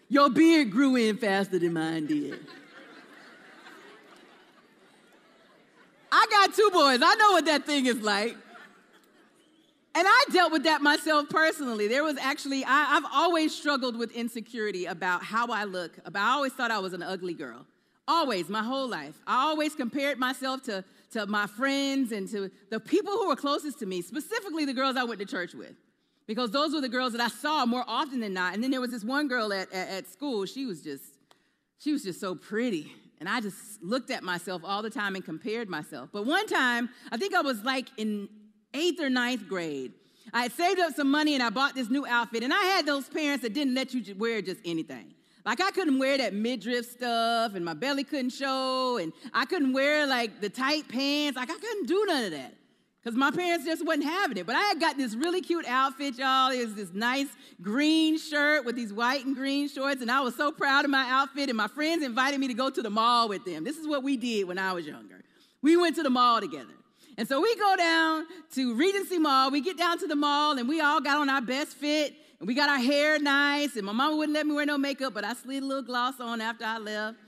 Your 0.09 0.29
beard 0.29 0.71
grew 0.71 0.95
in 0.95 1.17
faster 1.17 1.59
than 1.59 1.73
mine 1.73 2.05
did. 2.05 2.39
Got 6.37 6.55
two 6.55 6.69
boys. 6.71 6.99
I 7.03 7.15
know 7.15 7.31
what 7.31 7.45
that 7.45 7.65
thing 7.65 7.85
is 7.85 8.01
like. 8.01 8.35
And 9.95 10.07
I 10.07 10.23
dealt 10.31 10.51
with 10.51 10.63
that 10.65 10.81
myself 10.81 11.27
personally. 11.29 11.87
There 11.87 12.03
was 12.03 12.17
actually, 12.17 12.63
I, 12.63 12.85
have 12.85 13.05
always 13.11 13.55
struggled 13.55 13.97
with 13.97 14.11
insecurity 14.11 14.85
about 14.85 15.23
how 15.23 15.47
I 15.47 15.63
look. 15.63 15.97
About, 16.05 16.21
I 16.21 16.33
always 16.33 16.53
thought 16.53 16.69
I 16.69 16.77
was 16.77 16.93
an 16.93 17.01
ugly 17.01 17.33
girl. 17.33 17.65
Always, 18.07 18.47
my 18.47 18.61
whole 18.61 18.87
life. 18.87 19.19
I 19.25 19.47
always 19.47 19.73
compared 19.73 20.19
myself 20.19 20.61
to, 20.63 20.83
to 21.13 21.25
my 21.25 21.47
friends 21.47 22.11
and 22.11 22.27
to 22.29 22.51
the 22.69 22.79
people 22.79 23.13
who 23.13 23.27
were 23.27 23.35
closest 23.35 23.79
to 23.79 23.87
me, 23.87 24.03
specifically 24.03 24.65
the 24.65 24.73
girls 24.73 24.97
I 24.97 25.03
went 25.03 25.19
to 25.19 25.25
church 25.25 25.55
with 25.55 25.73
because 26.27 26.51
those 26.51 26.73
were 26.73 26.81
the 26.81 26.89
girls 26.89 27.13
that 27.13 27.21
I 27.21 27.29
saw 27.29 27.65
more 27.65 27.85
often 27.87 28.19
than 28.19 28.33
not. 28.33 28.53
And 28.53 28.63
then 28.63 28.69
there 28.69 28.81
was 28.81 28.91
this 28.91 29.03
one 29.03 29.27
girl 29.27 29.51
at, 29.51 29.71
at, 29.73 29.89
at, 29.89 30.07
school, 30.07 30.45
she 30.45 30.65
was 30.65 30.83
just, 30.83 31.05
she 31.79 31.91
was 31.91 32.03
just 32.03 32.19
so 32.19 32.35
pretty. 32.35 32.93
And 33.19 33.27
I 33.27 33.41
just 33.41 33.81
looked 33.81 34.11
at 34.11 34.23
myself 34.23 34.61
all 34.63 34.81
the 34.81 34.89
time 34.89 35.15
and 35.15 35.25
compared 35.25 35.69
myself. 35.69 36.09
But 36.11 36.25
one 36.25 36.45
time, 36.47 36.89
I 37.11 37.17
think 37.17 37.33
I 37.33 37.41
was 37.41 37.63
like 37.63 37.89
in 37.97 38.29
eighth 38.73 38.99
or 38.99 39.09
ninth 39.09 39.47
grade. 39.47 39.93
I 40.33 40.43
had 40.43 40.51
saved 40.51 40.79
up 40.79 40.93
some 40.93 41.09
money 41.09 41.33
and 41.33 41.41
I 41.41 41.49
bought 41.49 41.73
this 41.73 41.89
new 41.89 42.05
outfit. 42.05 42.43
And 42.43 42.53
I 42.53 42.61
had 42.61 42.85
those 42.85 43.07
parents 43.09 43.43
that 43.43 43.53
didn't 43.53 43.73
let 43.73 43.93
you 43.93 44.15
wear 44.15 44.41
just 44.41 44.59
anything. 44.65 45.13
Like 45.45 45.61
I 45.61 45.71
couldn't 45.71 45.97
wear 45.97 46.17
that 46.17 46.33
midriff 46.33 46.85
stuff 46.85 47.55
and 47.55 47.63
my 47.63 47.73
belly 47.73 48.03
couldn't 48.03 48.31
show 48.31 48.97
and 48.97 49.13
I 49.33 49.45
couldn't 49.45 49.71
wear 49.71 50.05
like 50.05 50.41
the 50.41 50.49
tight 50.49 50.89
pants. 50.89 51.37
Like 51.37 51.49
I 51.49 51.57
couldn't 51.57 51.87
do 51.87 52.05
none 52.05 52.25
of 52.25 52.31
that 52.31 52.53
because 53.07 53.17
my 53.17 53.31
parents 53.31 53.63
just 53.63 53.85
wasn't 53.85 54.03
having 54.03 54.35
it. 54.35 54.45
But 54.45 54.57
I 54.57 54.63
had 54.63 54.81
got 54.81 54.97
this 54.97 55.15
really 55.15 55.39
cute 55.39 55.65
outfit, 55.65 56.17
y'all. 56.17 56.51
It 56.51 56.65
was 56.65 56.75
this 56.75 56.91
nice 56.93 57.27
green 57.61 58.19
shirt 58.19 58.65
with 58.65 58.75
these 58.75 58.91
white 58.91 59.25
and 59.25 59.33
green 59.33 59.69
shorts, 59.69 60.01
and 60.01 60.11
I 60.11 60.19
was 60.19 60.35
so 60.35 60.51
proud 60.51 60.83
of 60.83 60.91
my 60.91 61.05
outfit. 61.09 61.47
And 61.47 61.55
my 61.55 61.69
friends 61.69 62.03
invited 62.03 62.37
me 62.37 62.49
to 62.49 62.53
go 62.53 62.69
to 62.69 62.81
the 62.81 62.89
mall 62.89 63.29
with 63.29 63.45
them. 63.45 63.63
This 63.63 63.77
is 63.77 63.87
what 63.87 64.03
we 64.03 64.17
did 64.17 64.45
when 64.45 64.59
I 64.59 64.73
was 64.73 64.85
younger. 64.85 65.23
We 65.61 65.77
went 65.77 65.95
to 65.95 66.03
the 66.03 66.09
mall 66.09 66.41
together. 66.41 66.73
And 67.17 67.25
so 67.25 67.39
we 67.39 67.55
go 67.55 67.77
down 67.77 68.25
to 68.55 68.75
Regency 68.75 69.19
Mall. 69.19 69.51
We 69.51 69.61
get 69.61 69.77
down 69.77 69.99
to 69.99 70.07
the 70.07 70.17
mall, 70.17 70.57
and 70.57 70.67
we 70.67 70.81
all 70.81 70.99
got 70.99 71.17
on 71.17 71.29
our 71.29 71.39
best 71.41 71.77
fit, 71.77 72.13
and 72.41 72.47
we 72.47 72.55
got 72.55 72.67
our 72.67 72.77
hair 72.77 73.19
nice. 73.19 73.77
And 73.77 73.85
my 73.85 73.93
mama 73.93 74.17
wouldn't 74.17 74.35
let 74.35 74.45
me 74.45 74.53
wear 74.53 74.65
no 74.65 74.77
makeup, 74.77 75.13
but 75.13 75.23
I 75.23 75.33
slid 75.33 75.63
a 75.63 75.65
little 75.65 75.81
gloss 75.81 76.19
on 76.19 76.41
after 76.41 76.65
I 76.65 76.77
left. 76.77 77.19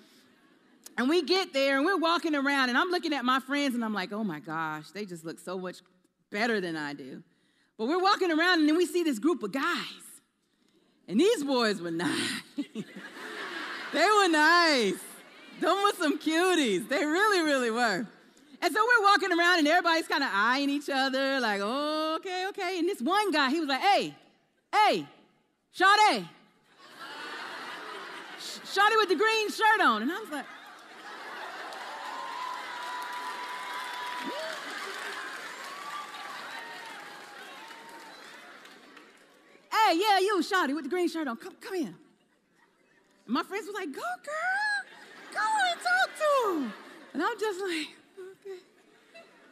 And 1.00 1.08
we 1.08 1.22
get 1.22 1.54
there 1.54 1.78
and 1.78 1.86
we're 1.86 1.96
walking 1.96 2.36
around, 2.36 2.68
and 2.68 2.78
I'm 2.78 2.90
looking 2.90 3.14
at 3.14 3.24
my 3.24 3.40
friends 3.40 3.74
and 3.74 3.86
I'm 3.86 3.94
like, 3.94 4.12
oh 4.12 4.26
my 4.26 4.42
gosh, 4.42 4.92
they 4.92 5.06
just 5.06 5.24
look 5.24 5.40
so 5.40 5.58
much 5.58 5.78
better 6.30 6.60
than 6.60 6.76
I 6.76 6.92
do. 6.92 7.24
But 7.78 7.88
we're 7.88 8.02
walking 8.02 8.30
around 8.30 8.60
and 8.60 8.68
then 8.68 8.76
we 8.76 8.86
see 8.86 9.04
this 9.04 9.18
group 9.18 9.42
of 9.42 9.54
guys. 9.54 9.86
And 11.08 11.18
these 11.18 11.42
boys 11.42 11.80
were 11.80 11.90
nice. 11.90 12.42
they 13.94 14.08
were 14.10 14.28
nice. 14.28 15.00
Them 15.62 15.78
were 15.84 15.94
some 15.98 16.20
cuties. 16.20 16.90
They 16.90 17.06
really, 17.06 17.46
really 17.46 17.72
were. 17.72 18.06
And 18.62 18.74
so 18.74 18.86
we're 18.86 19.06
walking 19.06 19.32
around 19.32 19.60
and 19.60 19.70
everybody's 19.70 20.10
kind 20.10 20.22
of 20.22 20.30
eyeing 20.34 20.70
each 20.70 20.90
other, 20.90 21.40
like, 21.40 21.62
oh, 21.64 22.18
okay, 22.18 22.48
okay. 22.50 22.78
And 22.78 22.90
this 22.90 23.00
one 23.00 23.32
guy, 23.32 23.50
he 23.52 23.62
was 23.62 23.70
like, 23.70 23.80
hey, 23.80 24.14
hey, 24.76 25.08
Sade. 25.72 26.28
Sade 28.38 28.94
with 28.98 29.08
the 29.08 29.16
green 29.16 29.50
shirt 29.50 29.80
on. 29.82 30.02
And 30.02 30.12
I 30.12 30.20
was 30.20 30.30
like, 30.30 30.46
Hey, 39.72 39.98
yeah, 40.00 40.20
you, 40.20 40.42
Shotty, 40.42 40.74
with 40.74 40.84
the 40.84 40.90
green 40.90 41.08
shirt 41.08 41.28
on. 41.28 41.38
Come, 41.38 41.56
come 41.62 41.76
here. 41.76 41.94
And 43.26 43.34
my 43.34 43.44
friends 43.44 43.68
were 43.68 43.74
like, 43.74 43.92
go, 43.94 44.02
girl. 44.02 45.34
Go 45.34 45.40
and 45.72 45.80
talk 45.80 46.10
to 46.18 46.52
him. 46.52 46.74
And 47.14 47.24
I'm 47.24 47.40
just 47.40 47.60
like, 47.62 47.88
okay. 48.20 48.60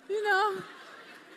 You 0.09 0.23
know. 0.23 0.61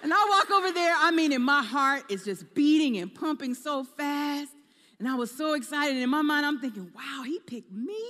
And 0.03 0.15
I 0.15 0.27
walk 0.31 0.51
over 0.51 0.73
there, 0.73 0.95
I 0.97 1.11
mean, 1.11 1.33
and 1.33 1.45
my 1.45 1.63
heart 1.63 2.05
is 2.09 2.25
just 2.25 2.55
beating 2.55 2.97
and 2.97 3.15
pumping 3.15 3.55
so 3.55 3.85
fast. 3.85 4.53
And 4.99 5.07
I 5.07 5.15
was 5.15 5.31
so 5.31 5.53
excited. 5.55 5.95
And 5.95 6.03
In 6.05 6.11
my 6.11 6.23
mind, 6.23 6.47
I'm 6.47 6.59
thinking, 6.59 6.91
wow, 6.95 7.23
he 7.25 7.39
picked 7.41 7.71
me. 7.73 8.03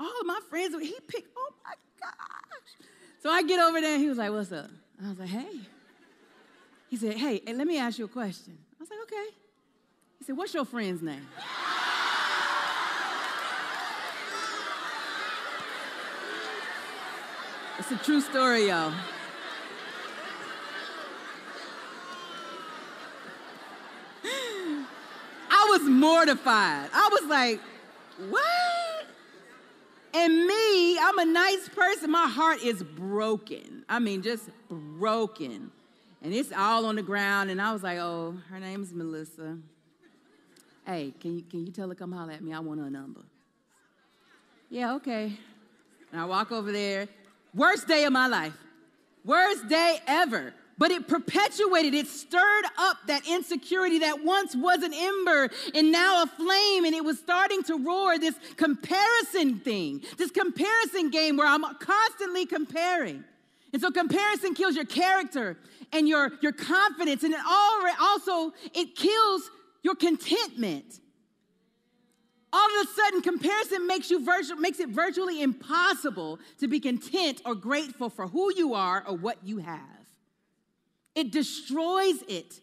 All 0.00 0.12
of 0.20 0.26
my 0.26 0.40
friends, 0.48 0.74
he 0.80 0.96
picked, 1.06 1.28
oh 1.36 1.50
my 1.64 1.74
gosh. 2.00 2.88
So 3.22 3.30
I 3.30 3.42
get 3.42 3.60
over 3.60 3.80
there 3.80 3.94
and 3.94 4.02
he 4.02 4.08
was 4.08 4.18
like, 4.18 4.30
what's 4.30 4.52
up? 4.52 4.70
I 5.02 5.08
was 5.08 5.18
like, 5.18 5.28
hey. 5.28 5.60
He 6.88 6.96
said, 6.96 7.16
hey, 7.16 7.42
let 7.46 7.66
me 7.66 7.78
ask 7.78 7.98
you 7.98 8.04
a 8.06 8.08
question. 8.08 8.56
I 8.78 8.82
was 8.82 8.88
like, 8.90 9.00
okay. 9.02 9.36
He 10.24 10.28
said, 10.28 10.38
What's 10.38 10.54
your 10.54 10.64
friend's 10.64 11.02
name? 11.02 11.28
It's 17.78 17.90
a 17.90 17.96
true 17.96 18.22
story, 18.22 18.68
y'all. 18.68 18.94
I 25.50 25.68
was 25.72 25.82
mortified. 25.82 26.88
I 26.94 27.08
was 27.12 27.28
like, 27.28 27.60
What? 28.30 28.44
And 30.14 30.46
me, 30.46 30.98
I'm 31.00 31.18
a 31.18 31.26
nice 31.26 31.68
person. 31.68 32.10
My 32.10 32.28
heart 32.28 32.62
is 32.62 32.82
broken. 32.82 33.84
I 33.90 33.98
mean, 33.98 34.22
just 34.22 34.48
broken. 34.70 35.70
And 36.22 36.32
it's 36.32 36.50
all 36.50 36.86
on 36.86 36.96
the 36.96 37.02
ground. 37.02 37.50
And 37.50 37.60
I 37.60 37.74
was 37.74 37.82
like, 37.82 37.98
Oh, 37.98 38.38
her 38.48 38.58
name's 38.58 38.94
Melissa. 38.94 39.58
Hey, 40.86 41.14
can 41.20 41.36
you, 41.36 41.42
can 41.42 41.66
you 41.66 41.72
tell 41.72 41.88
her 41.88 41.94
come 41.94 42.12
holler 42.12 42.32
at 42.32 42.42
me? 42.42 42.52
I 42.52 42.60
want 42.60 42.80
her 42.80 42.90
number. 42.90 43.20
Yeah, 44.68 44.94
okay. 44.94 45.32
And 46.12 46.20
I 46.20 46.24
walk 46.24 46.52
over 46.52 46.72
there. 46.72 47.08
Worst 47.54 47.88
day 47.88 48.04
of 48.04 48.12
my 48.12 48.26
life. 48.26 48.52
Worst 49.24 49.68
day 49.68 49.98
ever. 50.06 50.52
But 50.76 50.90
it 50.90 51.06
perpetuated, 51.06 51.94
it 51.94 52.08
stirred 52.08 52.64
up 52.76 52.98
that 53.06 53.26
insecurity 53.28 54.00
that 54.00 54.24
once 54.24 54.56
was 54.56 54.82
an 54.82 54.92
ember 54.92 55.48
and 55.72 55.92
now 55.92 56.24
a 56.24 56.26
flame, 56.26 56.84
and 56.84 56.94
it 56.94 57.04
was 57.04 57.18
starting 57.18 57.62
to 57.64 57.76
roar 57.76 58.18
this 58.18 58.34
comparison 58.56 59.60
thing, 59.60 60.02
this 60.18 60.32
comparison 60.32 61.10
game 61.10 61.36
where 61.36 61.46
I'm 61.46 61.62
constantly 61.78 62.44
comparing. 62.44 63.22
And 63.72 63.80
so 63.80 63.90
comparison 63.92 64.54
kills 64.54 64.74
your 64.74 64.84
character 64.84 65.56
and 65.92 66.08
your, 66.08 66.32
your 66.42 66.52
confidence, 66.52 67.22
and 67.22 67.34
it 67.34 67.40
also 68.00 68.52
it 68.74 68.96
kills 68.96 69.50
your 69.84 69.94
contentment. 69.94 70.98
All 72.52 72.80
of 72.80 72.86
a 72.86 72.90
sudden, 72.92 73.20
comparison 73.20 73.86
makes, 73.86 74.10
you 74.10 74.24
virtu- 74.24 74.56
makes 74.56 74.80
it 74.80 74.88
virtually 74.88 75.42
impossible 75.42 76.38
to 76.58 76.66
be 76.66 76.80
content 76.80 77.42
or 77.44 77.54
grateful 77.54 78.08
for 78.08 78.26
who 78.26 78.52
you 78.54 78.74
are 78.74 79.04
or 79.06 79.16
what 79.16 79.38
you 79.44 79.58
have. 79.58 79.80
It 81.14 81.30
destroys 81.30 82.22
it 82.28 82.60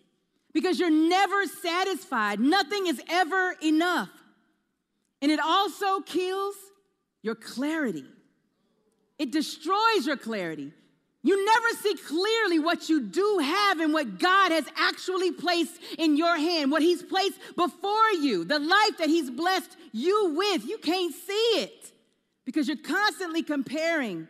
because 0.54 0.80
you're 0.80 0.90
never 0.90 1.46
satisfied. 1.46 2.40
Nothing 2.40 2.88
is 2.88 3.02
ever 3.10 3.56
enough. 3.64 4.10
And 5.22 5.32
it 5.32 5.40
also 5.40 6.02
kills 6.02 6.56
your 7.22 7.36
clarity. 7.36 8.06
It 9.20 9.32
destroys 9.32 10.08
your 10.08 10.18
clarity. 10.18 10.74
You 11.24 11.46
never 11.46 11.70
see 11.82 11.96
clearly 11.96 12.58
what 12.60 12.90
you 12.90 13.02
do 13.02 13.40
have 13.44 13.80
and 13.80 13.94
what 13.94 14.18
God 14.18 14.52
has 14.52 14.66
actually 14.76 15.32
placed 15.32 15.80
in 16.00 16.18
your 16.18 16.36
hand, 16.36 16.72
what 16.72 16.82
He's 16.82 17.04
placed 17.04 17.40
before 17.56 18.10
you, 18.20 18.44
the 18.44 18.60
life 18.60 18.98
that 18.98 19.08
He's 19.08 19.30
blessed 19.30 19.78
you 19.92 20.34
with. 20.36 20.66
You 20.66 20.80
can't 20.80 21.14
see 21.14 21.62
it 21.62 21.92
because 22.44 22.68
you're 22.68 22.78
constantly 22.78 23.44
comparing 23.44 24.28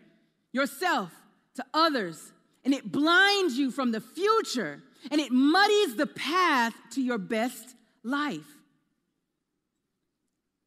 yourself 0.52 1.12
to 1.56 1.66
others, 1.74 2.34
and 2.66 2.74
it 2.74 2.92
blinds 2.92 3.58
you 3.58 3.72
from 3.72 3.92
the 3.92 4.02
future 4.02 4.82
and 5.10 5.20
it 5.20 5.32
muddies 5.32 5.96
the 5.96 6.06
path 6.06 6.76
to 6.92 7.02
your 7.02 7.18
best 7.18 7.76
life. 8.04 8.58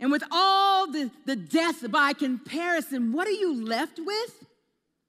And 0.00 0.10
with 0.10 0.24
all 0.32 0.90
the, 0.90 1.10
the 1.24 1.36
death 1.36 1.88
by 1.90 2.14
comparison, 2.14 3.12
what 3.12 3.28
are 3.28 3.32
you 3.32 3.64
left 3.64 4.00
with? 4.04 4.46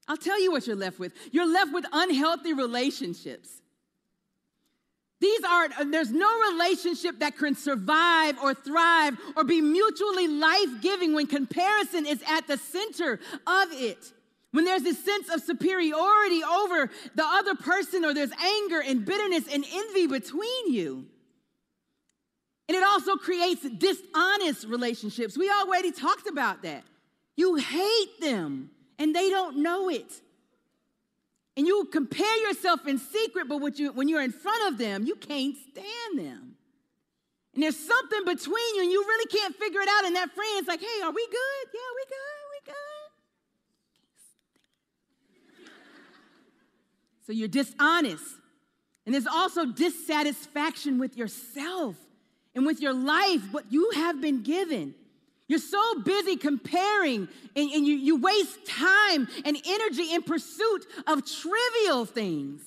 I'll 0.08 0.18
tell 0.18 0.40
you 0.40 0.52
what 0.52 0.68
you're 0.68 0.76
left 0.76 1.00
with. 1.00 1.14
You're 1.32 1.52
left 1.52 1.74
with 1.74 1.86
unhealthy 1.92 2.54
relationships. 2.54 3.50
These 5.22 5.44
are, 5.44 5.70
uh, 5.80 5.86
there's 5.86 6.12
no 6.12 6.30
relationship 6.52 7.20
that 7.20 7.38
can 7.38 7.56
survive 7.56 8.38
or 8.44 8.54
thrive 8.54 9.18
or 9.36 9.44
be 9.44 9.62
mutually 9.62 10.28
life 10.28 10.82
giving 10.82 11.14
when 11.16 11.26
comparison 11.26 12.06
is 12.06 12.22
at 12.28 12.48
the 12.48 12.58
center 12.58 13.14
of 13.48 13.68
it. 13.72 14.12
When 14.52 14.66
there's 14.66 14.84
this 14.84 15.04
sense 15.04 15.30
of 15.34 15.42
superiority 15.42 16.44
over 16.44 16.90
the 17.16 17.26
other 17.26 17.56
person, 17.56 18.06
or 18.06 18.14
there's 18.14 18.32
anger 18.32 18.82
and 18.82 19.06
bitterness 19.06 19.46
and 19.52 19.66
envy 19.70 20.08
between 20.08 20.72
you. 20.72 21.06
And 22.68 22.78
it 22.78 22.84
also 22.84 23.16
creates 23.16 23.68
dishonest 23.70 24.66
relationships. 24.68 25.38
We 25.38 25.50
already 25.50 25.92
talked 25.92 26.28
about 26.28 26.64
that. 26.64 26.84
You 27.36 27.56
hate 27.56 28.22
them 28.22 28.70
and 29.00 29.16
they 29.16 29.30
don't 29.30 29.58
know 29.58 29.90
it. 29.90 30.22
And 31.58 31.66
you 31.66 31.86
compare 31.92 32.38
yourself 32.48 32.86
in 32.86 32.98
secret, 32.98 33.48
but 33.48 33.58
when 33.58 34.10
you're 34.10 34.22
in 34.22 34.32
front 34.32 34.74
of 34.74 34.78
them, 34.78 35.06
you 35.06 35.16
can't 35.16 35.56
stand 35.72 36.20
them. 36.20 36.56
And 37.54 37.64
there's 37.64 37.78
something 37.78 38.26
between 38.26 38.76
you, 38.76 38.82
and 38.82 38.92
you 38.92 39.02
really 39.02 39.28
can't 39.28 39.56
figure 39.56 39.80
it 39.80 39.88
out. 39.88 40.06
And 40.06 40.16
that 40.18 40.32
friend's 40.36 40.68
like, 40.68 40.82
hey, 40.82 41.02
are 41.04 41.12
we 41.12 41.26
good? 41.26 41.70
Yeah, 41.74 41.80
we 41.96 42.04
good, 42.06 42.44
we 42.52 42.72
good. 42.72 42.76
so 47.26 47.34
you're 47.34 47.48
dishonest. 47.48 48.24
And 49.06 49.14
there's 49.14 49.28
also 49.28 49.66
dissatisfaction 49.66 51.00
with 51.00 51.18
yourself 51.18 51.96
and 52.56 52.66
with 52.66 52.82
your 52.82 52.94
life, 52.94 53.42
what 53.52 53.72
you 53.72 53.92
have 53.96 54.22
been 54.22 54.42
given. 54.42 54.96
You're 55.48 55.60
so 55.60 56.02
busy 56.02 56.38
comparing 56.38 57.28
and, 57.56 57.72
and, 57.72 57.86
you, 57.86 57.96
you 57.96 58.16
waste 58.18 58.66
time 58.66 59.28
and 59.46 59.58
energy 59.66 60.14
in 60.14 60.24
pursuit 60.24 60.86
of 61.06 61.24
trivial 61.26 62.06
things 62.06 62.62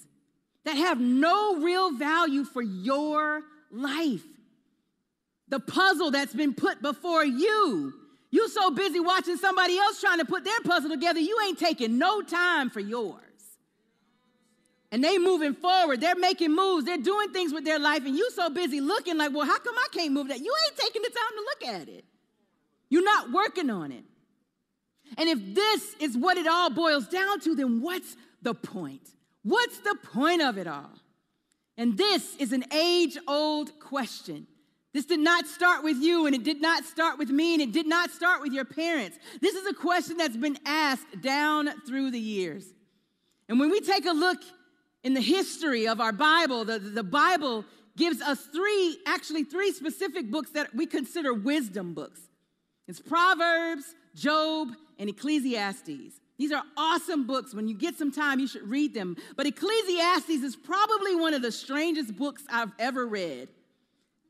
that 0.65 0.77
have 0.77 1.01
no 1.01 1.57
real 1.61 1.93
value 1.93 2.45
for 2.45 2.63
your 2.63 3.43
life. 3.73 4.23
The 5.49 5.59
puzzle 5.59 6.11
that's 6.13 6.35
been 6.35 6.55
put 6.55 6.81
before 6.81 7.25
you. 7.25 7.95
You 8.31 8.49
so 8.49 8.71
busy 8.71 9.01
watching 9.01 9.39
somebody 9.39 9.79
else 9.79 10.01
trying 10.01 10.19
to 10.19 10.25
put 10.25 10.45
their 10.45 10.61
puzzle 10.61 10.91
together, 10.91 11.19
you 11.19 11.37
ain't 11.47 11.59
taking 11.59 11.99
no 11.99 12.21
time 12.21 12.71
for 12.71 12.81
yours. 12.81 13.23
And 14.93 15.03
they 15.03 15.19
moving 15.19 15.55
forward, 15.55 16.01
they're 16.01 16.17
making 16.17 16.55
moves, 16.55 16.85
they're 16.85 16.97
doing 16.97 17.31
things 17.31 17.53
with 17.53 17.65
their 17.65 17.79
life, 17.79 18.05
and 18.07 18.17
you 18.17 18.31
so 18.31 18.49
busy 18.51 18.81
looking 18.81 19.19
like, 19.19 19.35
well, 19.35 19.47
how 19.47 19.59
come 19.59 19.75
I 19.77 19.87
can't 19.93 20.13
move 20.13 20.29
that? 20.29 20.39
You 20.39 20.55
ain't 20.67 20.79
taking 20.79 21.03
the 21.03 21.09
time 21.09 21.33
to 21.35 21.41
look 21.41 21.81
at 21.81 21.89
it. 21.89 22.05
You're 22.91 23.05
not 23.05 23.33
working 23.33 23.71
on 23.71 23.93
it. 23.93 24.05
And 25.17 25.29
if 25.29 25.55
this 25.55 25.95
is 26.01 26.17
what 26.17 26.37
it 26.37 26.47
all 26.47 26.71
boils 26.71 27.07
down 27.09 27.41
to, 27.41 27.55
then 27.55 27.81
what's 27.81 28.17
the 28.43 28.55
point? 28.55 29.09
What's 29.43 29.79
the 29.79 29.97
point 30.13 30.43
of 30.43 30.59
it 30.59 30.67
all? 30.67 30.91
And 31.77 31.97
this 31.97 32.37
is 32.37 32.53
an 32.53 32.65
age 32.73 33.17
old 33.27 33.79
question. 33.81 34.47
This 34.93 35.05
did 35.05 35.21
not 35.21 35.47
start 35.47 35.85
with 35.85 35.99
you, 35.99 36.27
and 36.27 36.35
it 36.35 36.43
did 36.43 36.61
not 36.61 36.85
start 36.85 37.19
with 37.19 37.31
me, 37.31 37.55
and 37.55 37.63
it 37.63 37.73
did 37.73 37.87
not 37.87 38.11
start 38.11 38.43
with 38.43 38.53
your 38.53 38.65
parents. 38.65 39.19
This 39.41 39.55
is 39.55 39.67
a 39.67 39.75
question 39.75 40.17
that's 40.17 40.37
been 40.37 40.59
asked 40.65 41.21
down 41.21 41.71
through 41.87 42.11
the 42.11 42.21
years. 42.21 42.65
And 43.49 43.61
when 43.61 43.71
we 43.71 43.81
take 43.81 44.07
a 44.07 44.13
look 44.13 44.39
in 45.05 45.15
the 45.15 45.21
history 45.21 45.87
of 45.87 46.01
our 46.01 46.13
Bible, 46.13 46.65
the, 46.65 46.79
the 46.79 47.05
Bible 47.05 47.65
gives 47.97 48.21
us 48.21 48.41
three, 48.47 48.99
actually, 49.07 49.45
three 49.45 49.73
specific 49.73 50.31
books 50.31 50.51
that 50.51 50.75
we 50.75 50.87
consider 50.87 51.33
wisdom 51.33 51.95
books. 51.95 52.21
It's 52.89 53.01
Proverbs, 53.01 53.95
Job, 54.15 54.71
and 54.99 55.11
Ecclesiastes. 55.11 56.21
These 56.39 56.53
are 56.53 56.63
awesome 56.77 57.27
books. 57.27 57.53
When 57.53 57.69
you 57.69 57.77
get 57.77 57.97
some 57.97 58.11
time, 58.11 58.41
you 58.41 58.49
should 58.49 58.63
read 58.63 58.95
them. 58.95 59.17
But 59.37 59.47
Ecclesiastes 59.47 60.31
is 60.31 60.57
probably 60.57 61.15
one 61.15 61.35
of 61.35 61.43
the 61.43 61.53
strangest 61.53 62.17
books 62.17 62.45
I've 62.51 62.73
ever 62.79 63.07
read. 63.07 63.49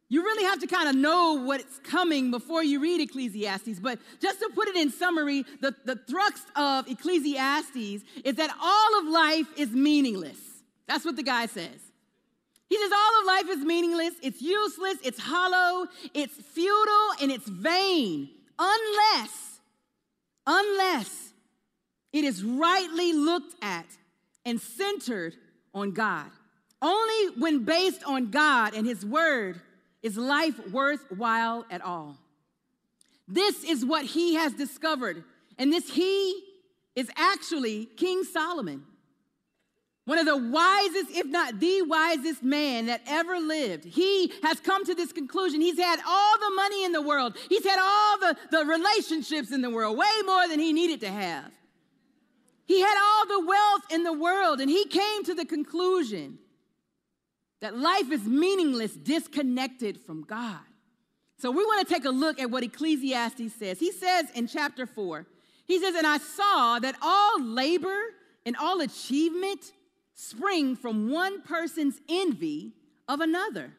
You 0.08 0.22
really 0.22 0.44
have 0.44 0.58
to 0.60 0.66
kind 0.66 0.88
of 0.88 0.96
know 0.96 1.44
what's 1.44 1.78
coming 1.80 2.30
before 2.30 2.64
you 2.64 2.80
read 2.80 3.00
Ecclesiastes. 3.00 3.78
But 3.78 4.00
just 4.20 4.40
to 4.40 4.50
put 4.54 4.66
it 4.66 4.74
in 4.74 4.90
summary, 4.90 5.44
the, 5.60 5.76
the 5.84 5.96
thrust 5.96 6.48
of 6.56 6.88
Ecclesiastes 6.88 8.02
is 8.24 8.34
that 8.36 8.50
all 8.60 8.98
of 9.00 9.06
life 9.06 9.46
is 9.56 9.70
meaningless. 9.70 10.38
That's 10.88 11.04
what 11.04 11.14
the 11.14 11.22
guy 11.22 11.46
says. 11.46 11.80
He 12.68 12.76
says 12.76 12.90
all 12.90 13.20
of 13.20 13.26
life 13.26 13.56
is 13.56 13.64
meaningless, 13.64 14.14
it's 14.22 14.42
useless, 14.42 14.96
it's 15.02 15.18
hollow, 15.18 15.86
it's 16.12 16.34
futile, 16.34 17.22
and 17.22 17.30
it's 17.30 17.48
vain 17.48 18.30
unless, 18.58 19.60
unless 20.46 21.32
it 22.12 22.24
is 22.24 22.42
rightly 22.42 23.12
looked 23.12 23.54
at 23.62 23.86
and 24.44 24.60
centered 24.60 25.36
on 25.74 25.92
God. 25.92 26.30
Only 26.80 27.40
when 27.40 27.64
based 27.64 28.04
on 28.04 28.30
God 28.30 28.74
and 28.74 28.86
His 28.86 29.04
Word 29.04 29.60
is 30.02 30.16
life 30.16 30.58
worthwhile 30.70 31.66
at 31.70 31.82
all. 31.82 32.16
This 33.28 33.62
is 33.62 33.84
what 33.84 34.06
he 34.06 34.34
has 34.34 34.54
discovered. 34.54 35.22
And 35.58 35.72
this 35.72 35.90
he 35.90 36.42
is 36.96 37.10
actually 37.16 37.84
King 37.84 38.24
Solomon. 38.24 38.84
One 40.08 40.16
of 40.16 40.24
the 40.24 40.38
wisest, 40.38 41.10
if 41.10 41.26
not 41.26 41.60
the 41.60 41.82
wisest 41.82 42.42
man 42.42 42.86
that 42.86 43.02
ever 43.06 43.38
lived. 43.38 43.84
He 43.84 44.32
has 44.42 44.58
come 44.58 44.82
to 44.86 44.94
this 44.94 45.12
conclusion. 45.12 45.60
He's 45.60 45.78
had 45.78 46.00
all 46.08 46.38
the 46.38 46.54
money 46.56 46.82
in 46.86 46.92
the 46.92 47.02
world, 47.02 47.36
he's 47.50 47.62
had 47.62 47.78
all 47.78 48.18
the, 48.18 48.36
the 48.50 48.64
relationships 48.64 49.52
in 49.52 49.60
the 49.60 49.68
world, 49.68 49.98
way 49.98 50.06
more 50.24 50.48
than 50.48 50.60
he 50.60 50.72
needed 50.72 51.00
to 51.00 51.10
have. 51.10 51.52
He 52.64 52.80
had 52.80 52.96
all 52.98 53.26
the 53.26 53.46
wealth 53.46 53.82
in 53.90 54.02
the 54.02 54.14
world, 54.14 54.60
and 54.62 54.70
he 54.70 54.86
came 54.86 55.24
to 55.24 55.34
the 55.34 55.44
conclusion 55.44 56.38
that 57.60 57.76
life 57.76 58.10
is 58.10 58.24
meaningless, 58.24 58.94
disconnected 58.94 60.00
from 60.00 60.22
God. 60.22 60.56
So 61.36 61.50
we 61.50 61.66
want 61.66 61.86
to 61.86 61.94
take 61.94 62.06
a 62.06 62.10
look 62.10 62.40
at 62.40 62.50
what 62.50 62.62
Ecclesiastes 62.62 63.52
says. 63.58 63.78
He 63.78 63.92
says 63.92 64.24
in 64.34 64.46
chapter 64.46 64.86
4, 64.86 65.26
he 65.66 65.78
says, 65.78 65.94
And 65.94 66.06
I 66.06 66.16
saw 66.16 66.78
that 66.78 66.96
all 67.02 67.42
labor 67.42 68.00
and 68.46 68.56
all 68.56 68.80
achievement 68.80 69.72
spring 70.18 70.74
from 70.74 71.10
one 71.12 71.42
person's 71.42 72.00
envy 72.08 72.72
of 73.06 73.20
another. 73.20 73.72